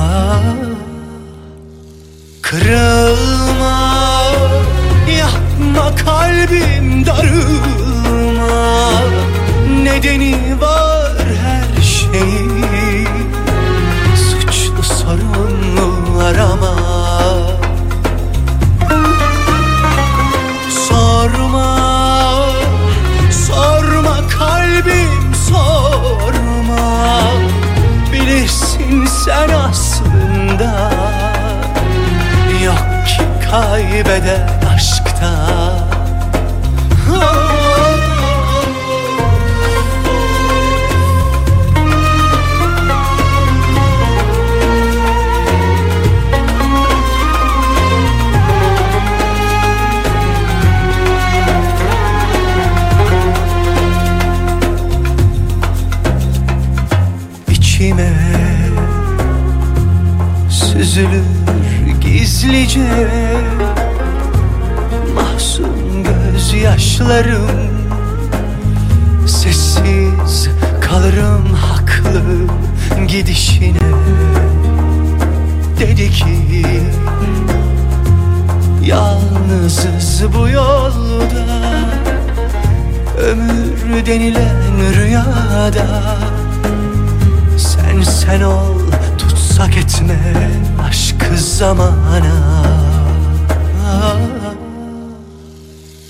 Ah, 0.00 0.42
Kırılma 2.42 3.92
yapma 5.18 5.96
kalbim 5.96 7.06
darılma. 7.06 8.92
Nedeni 9.82 10.36
var 10.60 11.26
her 11.44 11.82
şeyin 11.82 13.08
Suçlu 14.16 14.82
sorumlu 14.82 16.18
arama 16.20 16.71
sen 29.00 29.48
aslında. 29.48 30.90
Yok 32.64 33.06
ki 33.06 33.22
kaybeden 33.50 34.51
süzülür 60.92 62.00
gizlice. 62.00 63.08
Mahzun 65.14 66.04
göz 66.04 66.52
gözyaşlarım 66.52 67.50
Sessiz 69.26 70.48
kalırım 70.80 71.54
haklı 71.54 72.22
gidişine. 73.08 73.78
Dedi 75.80 76.10
ki 76.10 76.26
Yalnızız 78.84 80.22
bu 80.34 80.48
yolda 80.48 81.72
Ömür 83.18 84.06
denilen 84.06 84.94
rüyada. 84.96 85.86
Sen 87.56 88.02
sen 88.02 88.42
ol 88.42 88.78
tutsak 89.18 89.76
etme 89.76 90.18
aşkı 91.22 91.36
zamana. 91.38 91.92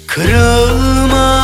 Kırılma. 0.06 1.42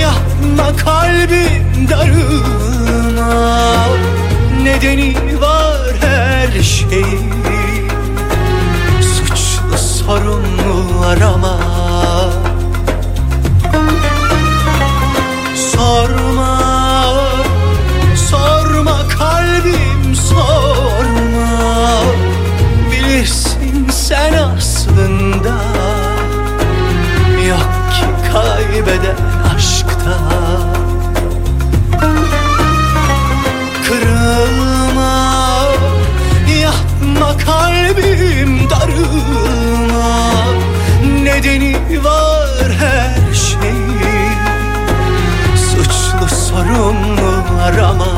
Yapma 0.00 0.76
kalbim 0.84 1.88
darılma. 1.90 3.86
Nedeni 4.62 5.14
var 5.40 5.94
her 6.00 6.62
şeyin. 6.62 7.32
Suçlu 9.00 9.78
sorumlu 9.78 11.06
arama 11.06 11.58
sorma 15.72 16.51
ki 28.72 28.84
kaybeden 28.84 29.16
aşkta. 29.56 30.18
Kırılma, 33.88 35.64
yapma 36.62 37.36
kalbim 37.46 38.70
darılma 38.70 40.32
Nedeni 41.22 41.76
var 42.04 42.72
her 42.78 43.34
şeyin. 43.34 44.32
Suçlu 45.56 46.36
sorumlu 46.36 47.44
arama 47.62 48.12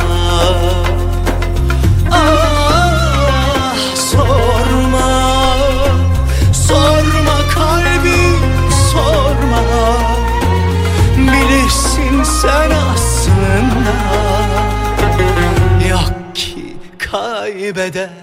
Yok 17.65 17.75
ki 17.75 17.81
kaybeden 17.81 18.09
aşk 18.09 18.14